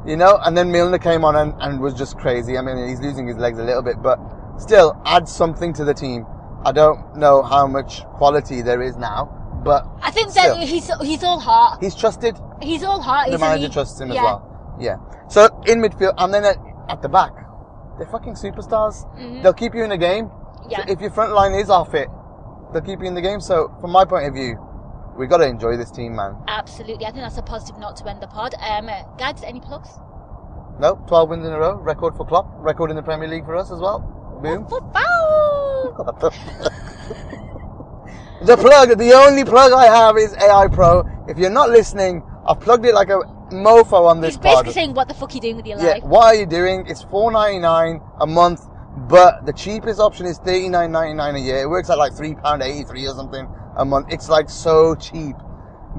[0.07, 0.39] you know.
[0.43, 2.57] And then Milner came on and, and was just crazy.
[2.57, 4.19] I mean, he's losing his legs a little bit, but
[4.57, 6.27] still add something to the team.
[6.69, 9.25] I don't know how much quality there is now,
[9.65, 10.57] but I think Still.
[10.57, 11.83] that he's he's all heart.
[11.83, 12.37] he's trusted.
[12.61, 13.31] He's all heart.
[13.31, 13.73] The manager he?
[13.73, 14.17] trusts him yeah.
[14.17, 14.77] as well.
[14.79, 14.97] Yeah.
[15.31, 16.59] So in midfield, and then at,
[16.91, 17.33] at the back,
[17.97, 18.97] they're fucking superstars.
[19.43, 20.27] They'll keep you in the game.
[20.27, 20.71] Mm-hmm.
[20.71, 20.85] Yeah.
[20.85, 22.09] So if your front line is off it,
[22.75, 23.41] they'll keep you in the game.
[23.41, 24.59] So from my point of view,
[25.19, 26.37] we got to enjoy this team, man.
[26.49, 27.07] Absolutely.
[27.07, 28.55] I think that's a positive note to end the pod.
[28.61, 29.89] Um, Gags, any plugs?
[30.79, 33.57] No, 12 wins in a row, record for Klopp, record in the Premier League for
[33.57, 34.01] us as well.
[34.43, 34.67] Boom.
[34.69, 35.18] Football!
[38.43, 41.05] the plug, the only plug I have is AI Pro.
[41.29, 43.19] If you're not listening, I've plugged it like a
[43.53, 44.75] mofo on this He's basically pod.
[44.75, 46.03] saying, what the fuck are you doing with your Yeah, life?
[46.05, 46.85] what are you doing?
[46.87, 48.61] It's four ninety nine a month,
[49.09, 51.59] but the cheapest option is thirty nine ninety nine a year.
[51.63, 54.07] It works at like three pound eighty three or something a month.
[54.11, 55.37] It's like so cheap.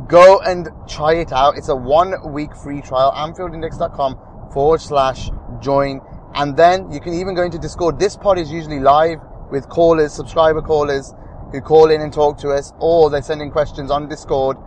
[0.07, 1.57] Go and try it out.
[1.57, 3.11] It's a one week free trial.
[3.11, 4.19] AnfieldIndex.com
[4.53, 5.29] forward slash
[5.59, 6.01] join.
[6.35, 7.99] And then you can even go into Discord.
[7.99, 9.19] This pod is usually live
[9.51, 11.13] with callers, subscriber callers
[11.51, 14.57] who call in and talk to us, or they're sending questions on Discord.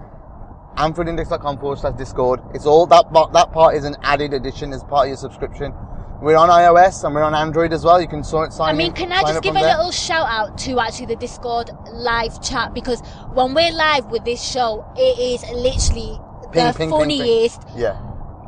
[0.76, 2.40] AnfieldIndex.com forward slash Discord.
[2.54, 5.72] It's all that that part is an added addition as part of your subscription.
[6.22, 8.00] We're on iOS and we're on Android as well.
[8.00, 8.74] You can sort sign.
[8.74, 9.76] I mean, can I just give a there.
[9.76, 13.00] little shout out to actually the Discord live chat because
[13.34, 16.18] when we're live with this show, it is literally
[16.52, 16.90] Ping, the ping, ping, ping.
[16.90, 17.98] funniest, Yeah.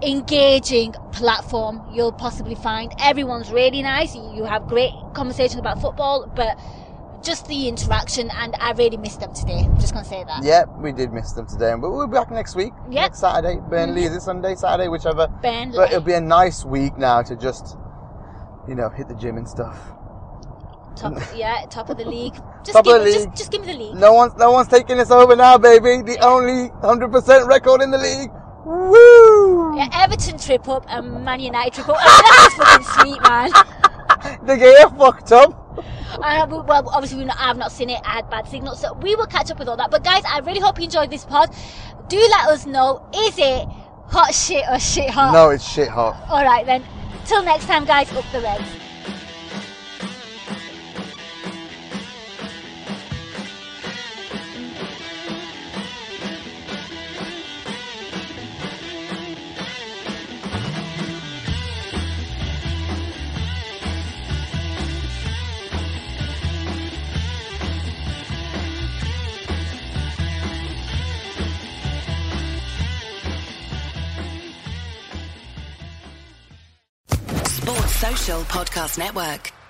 [0.02, 2.92] Engaging platform you'll possibly find.
[3.00, 4.14] Everyone's really nice.
[4.14, 6.58] You have great conversations about football, but
[7.24, 9.60] just the interaction, and I really missed them today.
[9.64, 10.44] I'm just gonna say that.
[10.44, 12.72] Yeah, we did miss them today, but we'll be back next week.
[12.90, 12.92] Yep.
[12.92, 13.60] Next Saturday.
[13.68, 14.10] Burnley, mm-hmm.
[14.12, 15.28] is it Sunday, Saturday, whichever.
[15.42, 15.76] Burnley.
[15.76, 17.76] But it'll be a nice week now to just,
[18.68, 19.78] you know, hit the gym and stuff.
[20.96, 22.34] Top, yeah, top of the league.
[22.62, 23.36] Just Top give, of the league.
[23.36, 23.94] just give me the league.
[23.94, 26.02] No one's, no one's taking us over now, baby.
[26.02, 28.30] The only 100% record in the league.
[28.64, 29.33] Woo!
[29.76, 31.96] Yeah, Everton trip up and Man United trip up.
[31.98, 33.50] I mean, that's fucking sweet, man.
[34.46, 35.78] They get fucked up.
[36.14, 38.00] Uh, well, obviously, not, I've not seen it.
[38.04, 39.90] I had bad signal, so we will catch up with all that.
[39.90, 41.54] But guys, I really hope you enjoyed this pod.
[42.08, 43.66] Do let us know: is it
[44.06, 45.32] hot shit or shit hot?
[45.32, 46.26] No, it's shit hot.
[46.30, 46.82] All right then.
[47.26, 48.10] Till next time, guys.
[48.12, 48.83] Up the Reds.
[78.44, 79.63] Podcast Network.